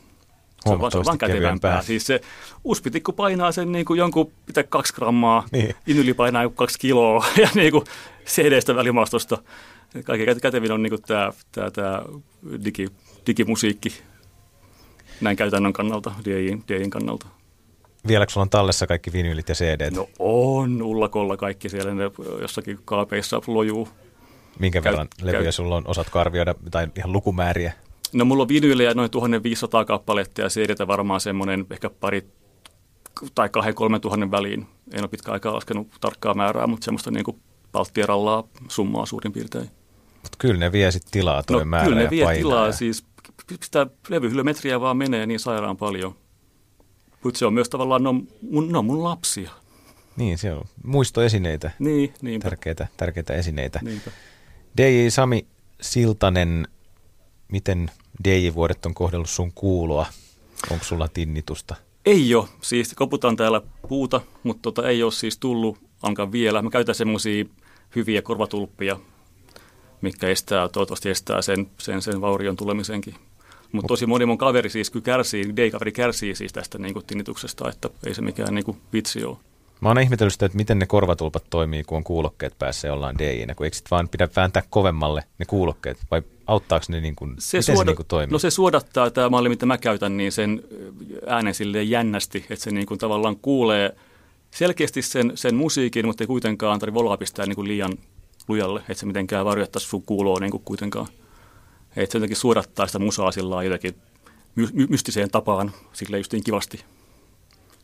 Se 0.66 0.70
on, 0.70 0.80
vaan, 0.80 1.18
kätevämpää. 1.18 1.82
Siis 1.82 2.08
se 2.08 2.22
uspitikku 2.64 3.12
painaa 3.12 3.52
sen 3.52 3.72
niin 3.72 3.86
kuin 3.86 3.98
jonkun 3.98 4.32
mitä 4.48 4.64
kaksi 4.64 4.94
grammaa, 4.94 5.46
Niin. 5.52 5.76
vinyli 5.88 6.14
painaa 6.14 6.44
joku 6.44 6.56
kaksi 6.56 6.80
kiloa 6.80 7.26
ja 7.44 7.50
niin 7.56 7.72
kuin 7.72 7.84
CD-stä 8.26 8.76
välimaastosta. 8.76 9.38
Kaikkein 10.04 10.42
kätevin 10.42 10.72
on 10.72 10.84
niin 10.84 11.02
tämä, 11.08 11.34
tämä, 11.52 11.72
tämä 11.72 12.02
digi, 12.66 12.88
digimusiikki 13.28 13.90
näin 15.22 15.38
käytännön 15.38 15.74
kannalta, 15.74 16.12
DJin, 16.26 16.64
DJin 16.68 16.90
kannalta. 16.90 17.28
Vieläkö 18.08 18.32
sulla 18.32 18.44
on 18.44 18.50
tallessa 18.50 18.88
kaikki 18.88 19.14
vinyylit 19.14 19.50
ja 19.50 19.56
CD? 19.56 19.92
No 19.92 20.10
on 20.20 20.82
ullakolla 20.82 21.38
kaikki 21.38 21.70
siellä, 21.70 21.94
ne 21.94 22.04
jossakin 22.42 22.80
kaapeissa 22.86 23.42
lojuu. 23.48 23.90
Minkä 24.60 24.82
käy- 24.82 24.92
verran 24.92 25.08
levyjä 25.22 25.44
käy- 25.44 25.52
sulla 25.52 25.76
on? 25.76 25.84
Osaatko 25.88 26.20
arvioida 26.20 26.56
tai 26.72 26.88
ihan 26.98 27.12
lukumääriä? 27.12 27.74
No 28.14 28.26
mulla 28.26 28.42
on 28.42 28.48
vinyylejä 28.48 28.94
noin 28.94 29.12
1500 29.12 29.86
kappaletta 29.86 30.42
ja 30.42 30.48
cd 30.50 30.88
varmaan 30.88 31.22
semmoinen 31.22 31.66
ehkä 31.70 31.90
pari 31.90 32.28
tai 33.36 33.50
kahden 33.50 33.76
kolmen 33.76 34.02
tuhannen 34.02 34.32
väliin. 34.32 34.68
En 34.94 35.00
ole 35.02 35.08
pitkä 35.08 35.32
aikaa 35.32 35.54
laskenut 35.54 35.88
tarkkaa 36.02 36.34
määrää, 36.34 36.68
mutta 36.68 36.86
semmoista 36.86 37.12
niin 37.12 37.24
kuin 37.24 37.40
palttierallaa 37.72 38.44
summaa 38.68 39.06
suurin 39.06 39.32
piirtein. 39.34 39.70
Mutta 40.14 40.36
kyllä 40.38 40.60
ne 40.60 40.72
vie 40.72 40.92
sitten 40.92 41.12
tilaa 41.12 41.44
toi 41.44 41.60
no, 41.60 41.66
määrä 41.66 41.86
kyllä 41.86 42.02
ne 42.02 42.10
vie 42.10 42.24
painaa. 42.26 42.38
tilaa, 42.40 42.72
siis 42.72 43.06
sitä 43.64 43.88
levyhyllymetriä 44.10 44.82
vaan 44.82 44.98
menee 44.98 45.26
niin 45.26 45.40
sairaan 45.40 45.78
paljon. 45.78 46.16
Mutta 47.24 47.38
se 47.38 47.46
on 47.46 47.54
myös 47.54 47.70
tavallaan, 47.70 48.04
no, 48.04 48.14
mun, 48.52 48.72
no 48.72 48.82
mun 48.82 49.04
lapsia. 49.04 49.52
Niin, 50.18 50.38
se 50.38 50.54
on 50.54 50.64
muistoesineitä, 50.84 51.72
Niin, 51.80 52.14
niinpä. 52.22 52.44
tärkeitä, 52.50 52.88
tärkeitä 52.98 53.34
esineitä. 53.34 53.80
niinpä. 53.84 54.12
DJ 54.78 55.10
Sami 55.10 55.48
Siltanen, 55.82 56.68
miten 57.52 57.92
DJ-vuodet 58.24 58.86
on 58.86 58.94
kohdellut 58.94 59.30
sun 59.30 59.52
kuuloa? 59.56 60.06
Onko 60.72 60.86
sulla 60.86 61.08
tinnitusta? 61.08 61.76
Ei 62.06 62.36
ole. 62.36 62.48
Siis 62.62 62.94
koputan 62.94 63.36
täällä 63.36 63.62
puuta, 63.90 64.22
mutta 64.44 64.62
tota, 64.62 64.90
ei 64.90 65.04
ole 65.04 65.12
siis 65.12 65.38
tullut 65.38 65.78
ainakaan 66.04 66.32
vielä. 66.32 66.62
Mä 66.62 66.70
käytän 66.70 66.96
semmoisia 66.96 67.46
hyviä 67.96 68.22
korvatulppia, 68.22 69.00
mikä 70.02 70.28
estää, 70.28 70.70
toivottavasti 70.70 71.10
estää 71.10 71.42
sen, 71.42 71.70
sen, 71.78 72.02
sen 72.02 72.22
vaurion 72.22 72.56
tulemisenkin. 72.56 73.16
Mutta 73.72 73.88
tosi 73.88 74.06
moni 74.06 74.26
mun 74.26 74.38
kaveri 74.38 74.70
siis 74.70 74.90
kyllä 74.90 75.04
kärsii, 75.04 75.58
day-kaveri 75.58 75.92
kärsii 75.92 76.36
siis 76.36 76.54
tästä 76.54 76.78
niin 76.78 76.94
kuin 76.94 77.06
tinnituksesta, 77.06 77.70
että 77.70 77.90
ei 78.06 78.14
se 78.14 78.22
mikään 78.22 78.56
niin 78.56 78.66
kuin 78.66 78.78
vitsi 78.94 79.24
ole. 79.24 79.38
Mä 79.82 79.90
oon 79.90 80.00
ihmetellyt 80.00 80.34
sitä, 80.34 80.46
että 80.46 80.56
miten 80.56 80.80
ne 80.80 80.86
korvatulpat 80.86 81.44
toimii, 81.50 81.84
kun 81.84 81.98
on 81.98 82.04
kuulokkeet 82.04 82.60
päässä 82.60 82.88
jollain 82.88 83.18
DJ-nä, 83.18 83.56
kun 83.56 83.66
eikö 83.66 83.78
sit 83.78 83.92
vaan 83.92 84.10
pidä 84.10 84.30
vääntää 84.36 84.64
kovemmalle 84.70 85.24
ne 85.38 85.46
kuulokkeet, 85.46 85.98
vai 86.12 86.22
auttaako 86.48 86.86
ne 86.90 87.02
niin 87.02 87.16
kuin, 87.16 87.30
miten 87.30 87.64
se 87.64 87.74
niin 87.74 87.96
kuin 87.96 88.08
toimii? 88.08 88.32
No 88.32 88.40
se 88.40 88.50
suodattaa, 88.50 89.12
tämä 89.12 89.30
malli, 89.30 89.50
mitä 89.50 89.66
mä 89.66 89.78
käytän, 89.78 90.18
niin 90.18 90.32
sen 90.32 90.64
äänen 91.28 91.54
silleen 91.54 91.90
jännästi, 91.90 92.46
että 92.50 92.64
se 92.64 92.72
niin 92.72 92.86
kuin 92.86 92.98
tavallaan 92.98 93.36
kuulee 93.38 93.96
selkeästi 94.52 95.02
sen, 95.02 95.32
sen 95.36 95.56
musiikin, 95.56 96.06
mutta 96.06 96.24
ei 96.24 96.28
kuitenkaan 96.28 96.80
tarvitse 96.80 97.00
volaa 97.00 97.18
pistää 97.18 97.46
niin 97.46 97.56
kuin 97.56 97.68
liian 97.68 97.98
lujalle, 98.48 98.80
että 98.80 98.94
se 98.94 99.06
mitenkään 99.06 99.46
varjoittaisi 99.46 99.88
sun 99.88 100.04
kuuloa 100.04 100.40
niin 100.40 100.52
kuin 100.52 100.64
kuitenkaan. 100.66 101.08
Että 101.96 102.12
se 102.12 102.18
jotenkin 102.18 102.38
suodattaa 102.38 102.88
sitä 102.88 103.00
musaa 103.00 103.32
sillä 103.32 103.64
jotenkin 103.64 103.96
my- 104.56 104.70
my- 104.74 104.88
mystiseen 104.90 105.32
tapaan, 105.32 105.72
silleen 105.94 106.20
justiin 106.20 106.44
kivasti. 106.44 106.86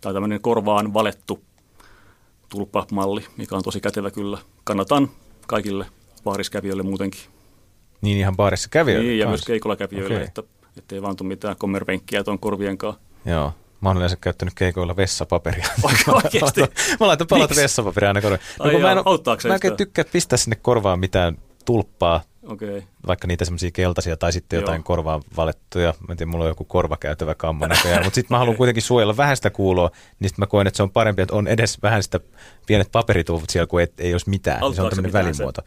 Tai 0.02 0.14
tämmöinen 0.14 0.42
korvaan 0.42 0.94
valettu 0.94 1.42
tulppamalli, 2.52 3.26
mikä 3.38 3.56
on 3.56 3.64
tosi 3.64 3.82
kätevä 3.82 4.12
kyllä. 4.12 4.38
Kannatan 4.64 5.10
kaikille 5.48 5.86
vaariskävijöille 6.26 6.84
muutenkin. 6.84 7.22
Niin 8.02 8.18
ihan 8.18 8.36
baarissa 8.36 8.70
kävijöille 8.70 9.08
Niin, 9.08 9.20
ja 9.20 9.28
myös 9.28 9.46
keikolla 9.46 9.76
kävijöille, 9.76 10.16
Okei. 10.16 10.28
että 10.28 10.44
ettei 10.78 11.02
vaan 11.02 11.16
tule 11.16 11.28
mitään 11.28 11.56
kommervenkkiä 11.58 12.24
tuon 12.24 12.40
korvien 12.40 12.78
kanssa. 12.78 13.02
Joo. 13.26 13.54
Mä 13.82 13.90
oon 13.90 13.98
yleensä 13.98 14.18
käyttänyt 14.22 14.54
keikoilla 14.54 14.96
vessapaperia. 14.96 15.68
Oikeesti? 16.24 16.62
mä 17.00 17.08
laitan 17.08 17.28
palat 17.28 17.50
Miksi? 17.50 17.64
vessapaperia 17.64 18.10
aina 18.10 18.22
korvaan. 18.22 18.42
No, 18.60 18.66
mä 18.66 18.92
en, 18.92 18.98
mä 19.48 19.58
en 19.64 19.78
tykkää 19.78 20.06
pistää 20.12 20.38
sinne 20.38 20.56
korvaan 20.56 21.00
mitään 21.00 21.38
tulppaa. 21.66 22.22
Okay. 22.48 22.84
vaikka 23.08 23.28
niitä 23.28 23.46
semmoisia 23.46 23.72
keltaisia 23.72 24.18
tai 24.18 24.34
sitten 24.34 24.58
Joo. 24.58 24.62
jotain 24.62 24.84
korvaan 24.84 25.22
valettuja. 25.38 25.94
Mä 26.08 26.12
en 26.12 26.18
tiedä, 26.18 26.32
mulla 26.32 26.44
on 26.46 26.50
joku 26.50 26.66
korvakäytävä 26.66 27.36
kammo 27.36 27.68
näköjään, 27.76 28.04
mutta 28.04 28.16
sitten 28.16 28.36
mä 28.36 28.40
haluan 28.40 28.58
kuitenkin 28.58 28.84
suojella 28.84 29.18
vähän 29.18 29.36
sitä 29.36 29.50
kuuloa, 29.50 29.90
niin 30.20 30.30
sitten 30.30 30.44
mä 30.44 30.48
koen, 30.48 30.68
että 30.68 30.78
se 30.78 30.84
on 30.84 30.92
parempi, 30.92 31.22
että 31.22 31.36
on 31.36 31.48
edes 31.48 31.82
vähän 31.82 32.04
sitä 32.04 32.20
pienet 32.68 32.92
paperitulput 32.92 33.50
siellä, 33.50 33.68
kuin 33.68 33.84
et, 33.84 34.00
ei 34.00 34.14
olisi 34.14 34.30
mitään. 34.30 34.62
Niin 34.62 34.76
se 34.76 34.82
on 34.82 34.92
se 34.92 34.96
tämmöinen 34.96 35.14
välimuoto. 35.14 35.62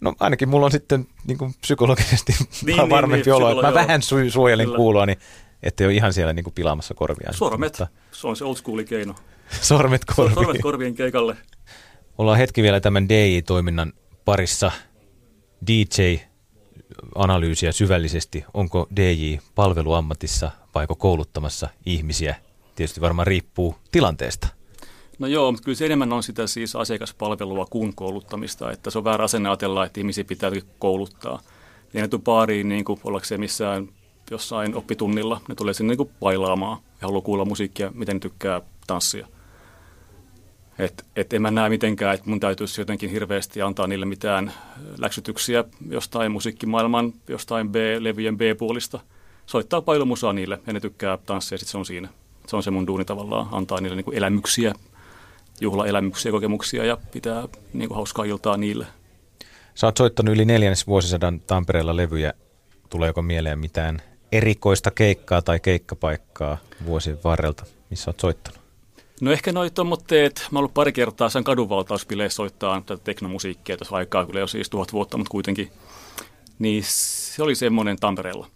No 0.00 0.14
ainakin 0.20 0.48
mulla 0.48 0.66
on 0.66 0.72
sitten 0.72 1.06
niin 1.26 1.38
kuin 1.38 1.54
psykologisesti 1.60 2.32
Niin, 2.64 2.90
varmempi 2.90 3.24
niin, 3.24 3.34
olo, 3.34 3.50
että 3.50 3.62
mä 3.62 3.68
joo. 3.68 3.74
vähän 3.74 4.00
su- 4.00 4.30
suojelin 4.30 4.66
Kyllä. 4.66 4.76
kuuloa, 4.76 5.06
niin 5.06 5.18
Ettei 5.62 5.86
ole 5.86 5.94
ihan 5.94 6.12
siellä 6.12 6.32
niin 6.32 6.44
kuin 6.44 6.54
pilaamassa 6.54 6.94
korviaan. 6.94 7.34
Sormet, 7.34 7.72
mutta... 7.72 7.86
se 8.12 8.26
on 8.26 8.36
se 8.36 8.44
old 8.44 8.56
school 8.56 8.82
keino. 8.82 9.14
Sormet 9.60 10.04
korviin. 10.16 10.34
Sormet 10.34 10.62
korvien 10.62 10.94
keikalle. 10.94 11.36
Ollaan 12.18 12.38
hetki 12.38 12.62
vielä 12.62 12.80
tämän 12.80 13.08
DJ-toiminnan 13.08 13.92
parissa. 14.24 14.72
DJ-analyysiä 15.66 17.72
syvällisesti. 17.72 18.44
Onko 18.54 18.86
DJ 18.96 19.36
palveluammatissa 19.54 20.50
vaiko 20.74 20.94
kouluttamassa 20.94 21.68
ihmisiä? 21.86 22.34
Tietysti 22.74 23.00
varmaan 23.00 23.26
riippuu 23.26 23.76
tilanteesta. 23.92 24.48
No 25.18 25.26
joo, 25.26 25.52
mutta 25.52 25.64
kyllä 25.64 25.76
se 25.76 25.86
enemmän 25.86 26.12
on 26.12 26.22
sitä 26.22 26.46
siis 26.46 26.76
asiakaspalvelua 26.76 27.66
kuin 27.70 27.94
kouluttamista, 27.94 28.72
että 28.72 28.90
se 28.90 28.98
on 28.98 29.04
väärä 29.04 29.24
asenne 29.24 29.48
ajatella, 29.48 29.84
että 29.84 30.00
ihmisiä 30.00 30.24
pitää 30.24 30.50
kouluttaa. 30.78 31.40
Ei 31.94 32.02
ne 32.02 32.08
tule 32.08 32.22
baariin 32.22 32.68
niin 32.68 32.84
kuin 32.84 33.00
ollakseen 33.04 33.40
missään 33.40 33.88
jossain 34.30 34.74
oppitunnilla, 34.74 35.40
ne 35.48 35.54
tulee 35.54 35.74
sinne 35.74 35.90
niin 35.90 35.96
kuin 35.96 36.10
bailaamaan 36.20 36.78
ja 36.82 37.06
haluaa 37.06 37.22
kuulla 37.22 37.44
musiikkia, 37.44 37.90
miten 37.94 38.16
ne 38.16 38.20
tykkää 38.20 38.60
tanssia. 38.86 39.28
Et, 40.78 41.04
et 41.16 41.32
en 41.32 41.42
mä 41.42 41.50
näe 41.50 41.68
mitenkään, 41.68 42.14
että 42.14 42.30
mun 42.30 42.40
täytyisi 42.40 42.80
jotenkin 42.80 43.10
hirveästi 43.10 43.62
antaa 43.62 43.86
niille 43.86 44.06
mitään 44.06 44.52
läksytyksiä 44.98 45.64
jostain 45.90 46.32
musiikkimaailman, 46.32 47.12
jostain 47.28 47.68
B-levyjen 47.68 48.38
B-puolista. 48.38 49.00
Soittaa 49.46 49.80
paljon 49.80 50.08
musaa 50.08 50.32
niille 50.32 50.58
ja 50.66 50.72
ne 50.72 50.80
tykkää 50.80 51.18
tanssia, 51.26 51.58
sitten 51.58 51.72
se 51.72 51.78
on 51.78 51.86
siinä. 51.86 52.08
Se 52.46 52.56
on 52.56 52.62
se 52.62 52.70
mun 52.70 52.86
duuni 52.86 53.04
tavallaan, 53.04 53.48
antaa 53.52 53.80
niille 53.80 53.96
niin 53.96 54.04
kuin 54.04 54.16
elämyksiä, 54.16 54.74
juhlaelämyksiä, 55.60 56.32
kokemuksia 56.32 56.84
ja 56.84 56.98
pitää 57.12 57.48
niin 57.72 57.88
kuin 57.88 57.96
hauskaa 57.96 58.24
iltaa 58.24 58.56
niille. 58.56 58.86
Sä 59.74 59.86
oot 59.86 59.96
soittanut 59.96 60.34
yli 60.34 60.44
neljännes 60.44 60.86
vuosisadan 60.86 61.40
Tampereella 61.40 61.96
levyjä. 61.96 62.32
Tuleeko 62.90 63.22
mieleen 63.22 63.58
mitään 63.58 64.02
erikoista 64.32 64.90
keikkaa 64.90 65.42
tai 65.42 65.60
keikkapaikkaa 65.60 66.58
vuosien 66.86 67.18
varrelta, 67.24 67.64
missä 67.90 68.10
oot 68.10 68.20
soittanut? 68.20 68.65
No 69.20 69.32
ehkä 69.32 69.52
noin 69.52 69.74
tuommoitteet, 69.74 70.46
mä 70.50 70.58
oon 70.58 70.60
ollut 70.60 70.74
pari 70.74 70.92
kertaa 70.92 71.28
sen 71.28 71.44
kadunvaltauspileissä 71.44 72.36
soittaa 72.36 72.82
tätä 72.86 73.04
teknomusiikkia 73.04 73.76
tässä 73.76 73.96
aikaa, 73.96 74.26
kyllä 74.26 74.40
jo 74.40 74.46
siis 74.46 74.70
tuhat 74.70 74.92
vuotta, 74.92 75.16
mutta 75.16 75.30
kuitenkin. 75.30 75.72
Niin 76.58 76.82
se 76.86 77.42
oli 77.42 77.54
semmoinen 77.54 77.96
Tampereella. 77.96 78.50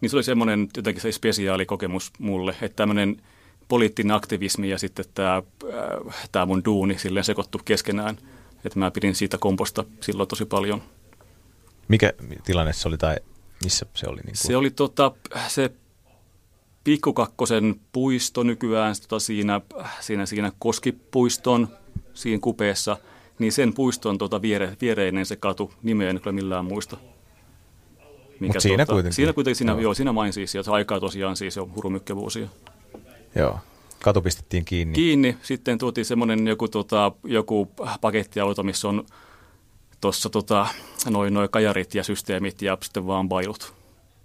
Niin 0.00 0.10
se 0.10 0.16
oli 0.16 0.22
semmoinen 0.22 0.68
jotenkin 0.76 1.02
se 1.02 1.12
spesiaali 1.12 1.66
kokemus 1.66 2.12
mulle, 2.18 2.56
että 2.62 2.76
tämmöinen 2.76 3.22
poliittinen 3.68 4.16
aktivismi 4.16 4.70
ja 4.70 4.78
sitten 4.78 5.04
tämä, 5.14 5.36
äh, 5.36 6.28
tämä 6.32 6.46
mun 6.46 6.64
duuni 6.64 6.98
silleen 6.98 7.24
sekoittu 7.24 7.60
keskenään. 7.64 8.18
Että 8.64 8.78
mä 8.78 8.90
pidin 8.90 9.14
siitä 9.14 9.38
komposta 9.38 9.84
silloin 10.00 10.28
tosi 10.28 10.44
paljon. 10.44 10.82
Mikä 11.88 12.12
tilanne 12.44 12.72
se 12.72 12.88
oli 12.88 12.98
tai 12.98 13.16
missä 13.64 13.86
se 13.94 14.06
oli? 14.08 14.16
Niin 14.16 14.24
kuin? 14.24 14.36
Se 14.36 14.56
oli 14.56 14.70
tota, 14.70 15.12
se 15.48 15.70
Pikkukakkosen 16.84 17.74
puisto 17.92 18.42
nykyään 18.42 18.94
tota 19.08 19.20
siinä, 19.20 19.60
siinä, 20.00 20.26
siinä 20.26 20.52
Koskipuiston 20.58 21.68
siinä 22.14 22.40
kupeessa, 22.40 22.96
niin 23.38 23.52
sen 23.52 23.74
puiston 23.74 24.18
tota 24.18 24.42
viere, 24.42 24.76
viereinen 24.80 25.26
se 25.26 25.36
katu, 25.36 25.72
nimeä 25.82 26.10
en 26.10 26.20
kyllä 26.20 26.32
millään 26.32 26.64
muista. 26.64 26.96
Mikä 28.40 28.60
siinä 28.60 28.86
tota, 28.86 28.92
kuitenkin. 28.92 29.14
Siinä 29.14 29.32
kuitenkin, 29.32 29.56
siinä, 29.56 29.72
joo. 29.72 29.80
joo 29.80 29.94
siinä 29.94 30.12
main 30.12 30.32
siis, 30.32 30.54
ja 30.54 30.62
aikaa 30.70 31.00
tosiaan 31.00 31.36
siis 31.36 31.56
jo 31.56 31.68
hurumykkävuosia. 31.76 32.48
Joo. 33.34 33.58
Katu 34.02 34.22
pistettiin 34.22 34.64
kiinni. 34.64 34.94
Kiinni. 34.94 35.36
Sitten 35.42 35.78
tuotiin 35.78 36.04
semmoinen 36.04 36.46
joku, 36.46 36.68
tota, 36.68 37.12
joku 37.24 37.70
pakettiauto, 38.00 38.62
missä 38.62 38.88
on 38.88 39.06
tuossa 40.00 40.30
tota, 40.30 40.66
noin 41.10 41.34
noi 41.34 41.48
kajarit 41.50 41.94
ja 41.94 42.04
systeemit 42.04 42.62
ja 42.62 42.78
sitten 42.82 43.06
vaan 43.06 43.28
bailut. 43.28 43.74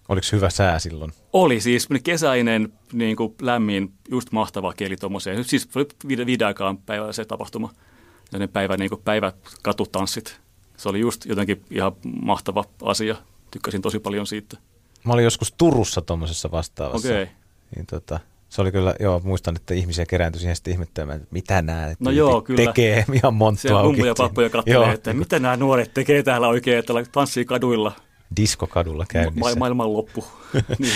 Oliko 0.09 0.27
hyvä 0.31 0.49
sää 0.49 0.79
silloin? 0.79 1.11
Oli 1.33 1.61
siis 1.61 1.87
kesäinen, 2.03 2.73
niin 2.93 3.15
kuin 3.15 3.35
lämmin, 3.41 3.93
just 4.11 4.31
mahtava 4.31 4.73
keli 4.73 4.97
tuommoiseen. 4.97 5.43
Siis 5.43 5.69
videokaan 6.07 6.77
päivällä 6.77 7.13
se 7.13 7.25
tapahtuma. 7.25 7.73
Ja 8.31 8.39
ne 8.39 8.47
päivä, 8.47 8.77
niin 8.77 8.89
kuin 8.89 9.01
päivä 9.05 9.33
katutanssit. 9.61 10.39
Se 10.77 10.89
oli 10.89 10.99
just 10.99 11.25
jotenkin 11.25 11.65
ihan 11.71 11.91
mahtava 12.21 12.65
asia. 12.83 13.15
Tykkäsin 13.51 13.81
tosi 13.81 13.99
paljon 13.99 14.27
siitä. 14.27 14.57
Mä 15.03 15.13
olin 15.13 15.23
joskus 15.23 15.51
Turussa 15.57 16.01
tuommoisessa 16.01 16.51
vastaavassa. 16.51 17.07
Okei. 17.07 17.23
Okay. 17.23 17.35
Niin 17.75 17.85
tota, 17.85 18.19
se 18.49 18.61
oli 18.61 18.71
kyllä, 18.71 18.95
joo, 18.99 19.21
muistan, 19.23 19.55
että 19.55 19.73
ihmisiä 19.73 20.05
kerääntyi 20.05 20.39
siihen 20.39 20.55
sitten 20.55 20.73
ihmettelemään, 20.73 21.21
että 21.21 21.27
mitä 21.31 21.61
nämä 21.61 21.93
no 21.99 22.11
joo, 22.11 22.41
kyllä. 22.41 22.65
tekee 22.65 23.05
ihan 23.13 23.33
monttua 23.33 23.79
auki. 23.79 24.01
ja 24.01 24.13
pappuja 24.17 24.49
katselee, 24.49 24.93
että 24.93 25.13
mitä 25.13 25.39
nämä 25.39 25.57
nuoret 25.57 25.93
tekee 25.93 26.23
täällä 26.23 26.47
oikein, 26.47 26.77
että 26.77 26.93
tanssii 27.11 27.45
kaduilla. 27.45 27.91
Diskokadulla 28.37 29.05
käynnissä. 29.09 29.49
Ma- 29.49 29.59
maailman 29.59 29.93
loppu. 29.93 30.25
niin. 30.79 30.93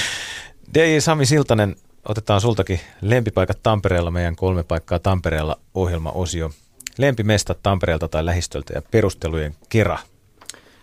DJ 0.74 1.00
Sami 1.00 1.26
Siltanen, 1.26 1.76
otetaan 2.06 2.42
sultakin 2.42 2.80
lempipaikat 3.02 3.60
Tampereella, 3.64 4.12
meidän 4.12 4.36
kolme 4.36 4.64
paikkaa 4.64 5.00
Tampereella 5.00 5.60
ohjelmaosio. 5.74 6.52
Lempimesta 6.98 7.56
Tampereelta 7.64 8.08
tai 8.08 8.26
lähistöltä 8.26 8.74
ja 8.74 8.82
perustelujen 8.82 9.56
kera. 9.70 9.98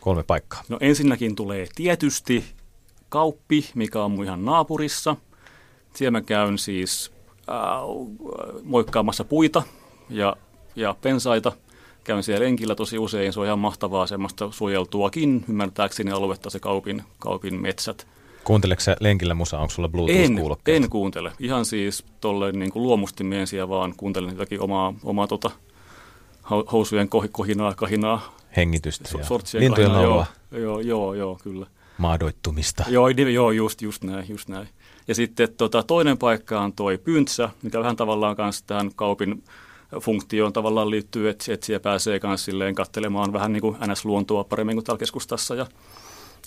Kolme 0.01 0.23
paikkaa. 0.23 0.63
No 0.69 0.79
ensinnäkin 0.81 1.37
tulee 1.37 1.67
tietysti 1.75 2.45
kauppi, 3.09 3.71
mikä 3.75 4.03
on 4.03 4.11
mun 4.11 4.25
ihan 4.25 4.45
naapurissa– 4.45 5.17
siellä 5.95 6.11
mä 6.11 6.21
käyn 6.21 6.59
siis 6.59 7.13
äh, 7.49 7.57
moikkaamassa 8.63 9.25
puita 9.25 9.63
ja, 10.09 10.37
ja 10.77 10.95
pensaita. 11.01 11.53
Käyn 12.11 12.23
siellä 12.23 12.45
lenkillä 12.45 12.75
tosi 12.75 12.99
usein. 12.99 13.33
Se 13.33 13.41
on 13.41 13.47
ihan 13.47 13.59
mahtavaa 13.59 14.07
semmoista 14.07 14.51
suojeltuakin, 14.51 15.45
ymmärtääkseni 15.49 16.11
aluetta 16.11 16.51
se 16.51 16.61
kaupin, 16.61 17.03
kaupin 17.19 17.63
metsät. 17.63 18.07
Kuunteleeko 18.45 18.81
sä 18.81 18.97
lenkillä 19.01 19.35
musa? 19.35 19.59
Onko 19.59 19.71
sulla 19.71 19.89
Bluetooth-kuulokkeet? 19.89 20.77
En, 20.77 20.83
en 20.83 20.91
kuuntele. 20.91 21.33
Ihan 21.39 21.65
siis 21.65 22.05
tolle 22.21 22.53
niin 22.53 22.73
kuin 22.73 22.83
luomusti 22.83 23.25
miensiä 23.25 23.69
vaan 23.69 23.95
kuuntelen 23.97 24.31
jotakin 24.31 24.61
omaa, 24.61 24.95
omaa 25.05 25.27
tota, 25.27 25.51
housujen 26.73 27.09
kohinaa, 27.33 27.75
kahinaa. 27.75 28.37
Hengitystä 28.57 29.09
so, 29.09 29.19
ja 29.19 29.61
lintujen 29.61 29.91
Joo, 29.91 30.27
joo, 30.53 30.81
joo, 30.81 31.15
joo, 31.15 31.39
kyllä. 31.43 31.67
Maadoittumista. 31.99 32.85
Joo, 32.89 33.09
joo 33.09 33.51
just, 33.51 33.83
just 33.83 34.05
näin, 34.05 34.29
just 34.29 34.49
näin. 34.49 34.69
Ja 35.09 35.15
sitten 35.15 35.49
tota, 35.57 35.83
toinen 35.83 36.19
paikka 36.19 36.61
on 36.61 36.73
toi 36.73 36.99
Pyntsä, 36.99 37.51
mikä 37.63 37.79
vähän 37.79 37.97
tavallaan 37.97 38.37
kanssa 38.37 38.65
tähän 38.67 38.91
kaupin 38.97 39.43
funktioon 39.99 40.53
tavallaan 40.53 40.91
liittyy, 40.91 41.29
että, 41.29 41.45
siellä 41.63 41.81
pääsee 41.81 42.21
myös 42.23 42.45
silleen 42.45 42.75
katselemaan 42.75 43.33
vähän 43.33 43.53
niin 43.53 43.61
kuin 43.61 43.77
NS-luontoa 43.77 44.45
paremmin 44.45 44.77
kuin 44.77 44.85
täällä 44.85 44.99
keskustassa 44.99 45.55
ja 45.55 45.67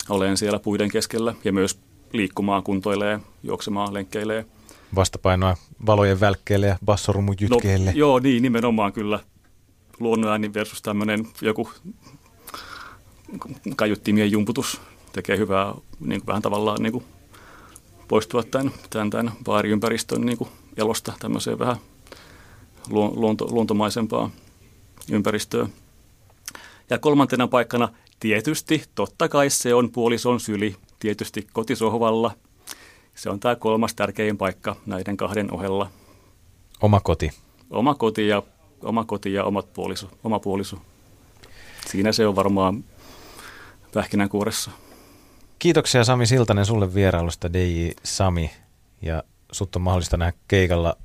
olen 0.08 0.36
siellä 0.36 0.58
puiden 0.58 0.90
keskellä 0.90 1.34
ja 1.44 1.52
myös 1.52 1.78
liikkumaan, 2.12 2.62
kuntoilee, 2.62 3.20
juoksemaan, 3.42 3.94
lenkkeilee. 3.94 4.46
Vastapainoa 4.94 5.56
valojen 5.86 6.20
välkkeelle 6.20 6.66
ja 6.66 6.78
bassorumun 6.84 7.34
jytkeelle. 7.40 7.90
No, 7.90 7.98
joo, 7.98 8.18
niin 8.18 8.42
nimenomaan 8.42 8.92
kyllä. 8.92 9.20
Luonnonääni 10.00 10.54
versus 10.54 10.82
tämmöinen 10.82 11.26
joku 11.42 11.70
kaiuttimien 13.76 14.30
jumputus 14.30 14.80
tekee 15.12 15.38
hyvää 15.38 15.74
niin 16.00 16.20
kuin 16.20 16.26
vähän 16.26 16.42
tavallaan 16.42 16.82
niin 16.82 16.92
kuin 16.92 17.04
poistua 18.08 18.42
tämän, 18.42 18.72
tämän, 18.90 19.10
tämän 19.10 19.32
baariympäristön 19.44 20.20
niin 20.20 20.38
kuin 20.38 20.50
elosta 20.76 21.12
tämmöiseen 21.18 21.58
vähän 21.58 21.76
luonto, 22.90 23.46
luontomaisempaa 23.50 24.30
ympäristöä. 25.10 25.66
Ja 26.90 26.98
kolmantena 26.98 27.48
paikkana 27.48 27.88
tietysti, 28.20 28.84
totta 28.94 29.28
kai 29.28 29.50
se 29.50 29.74
on 29.74 29.90
puolison 29.90 30.40
syli, 30.40 30.76
tietysti 30.98 31.46
kotisohvalla. 31.52 32.34
Se 33.14 33.30
on 33.30 33.40
tämä 33.40 33.56
kolmas 33.56 33.94
tärkein 33.94 34.38
paikka 34.38 34.76
näiden 34.86 35.16
kahden 35.16 35.52
ohella. 35.52 35.90
Oma 36.80 37.00
koti. 37.00 37.30
Oma 37.70 37.94
koti 37.94 38.28
ja, 38.28 38.42
oma 38.82 39.04
koti 39.04 39.32
ja 39.32 39.44
omat 39.44 39.72
puoliso, 39.72 40.10
oma 40.24 40.40
puoliso. 40.40 40.76
Siinä 41.90 42.12
se 42.12 42.26
on 42.26 42.36
varmaan 42.36 42.84
pähkinänkuoressa. 43.94 44.70
Kiitoksia 45.58 46.04
Sami 46.04 46.26
Siltanen 46.26 46.66
sulle 46.66 46.94
vierailusta, 46.94 47.52
DJ 47.52 47.90
Sami. 48.02 48.50
Ja 49.02 49.22
sut 49.52 49.76
on 49.76 49.82
mahdollista 49.82 50.16
nähdä 50.16 50.38
keikalla. 50.48 50.96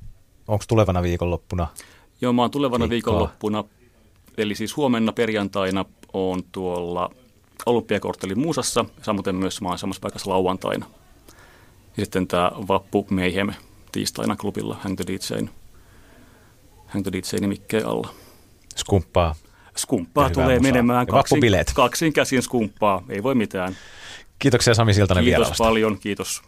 Onko 0.50 0.64
tulevana 0.68 1.02
viikonloppuna? 1.02 1.68
Joo, 2.20 2.32
mä 2.32 2.42
oon 2.42 2.50
tulevana 2.50 2.88
keikkaa. 2.88 2.90
viikonloppuna. 2.90 3.64
Eli 4.36 4.54
siis 4.54 4.76
huomenna 4.76 5.12
perjantaina 5.12 5.84
on 6.12 6.42
tuolla 6.52 7.10
Olympiakorttelin 7.66 8.38
Muusassa, 8.38 8.84
samoin 9.02 9.36
myös 9.36 9.60
mä 9.60 9.68
oon 9.68 9.78
samassa 9.78 10.00
paikassa 10.00 10.30
lauantaina. 10.30 10.86
Ja 11.96 12.04
sitten 12.04 12.26
tämä 12.26 12.52
Vappu 12.68 13.06
Mayhem 13.10 13.52
tiistaina 13.92 14.36
klubilla 14.36 14.76
Hang 14.80 14.96
the 14.96 15.04
DJin, 15.06 15.50
Hang 16.86 17.04
the 17.04 17.12
DJin 17.12 17.40
nimikkeen 17.40 17.86
alla. 17.86 18.08
Skumppaa. 18.76 19.34
Skumppaa 19.76 20.30
tulee 20.30 20.58
musaa. 20.58 20.72
menemään 20.72 21.06
kaksin, 21.06 21.40
kaksin 21.74 22.12
käsin 22.12 22.42
skumppaa, 22.42 23.02
ei 23.08 23.22
voi 23.22 23.34
mitään. 23.34 23.76
Kiitoksia 24.38 24.74
Sami 24.74 24.94
Siltanen 24.94 25.24
Kiitos 25.24 25.38
vierailusta. 25.38 25.64
paljon, 25.64 25.98
kiitos. 25.98 26.42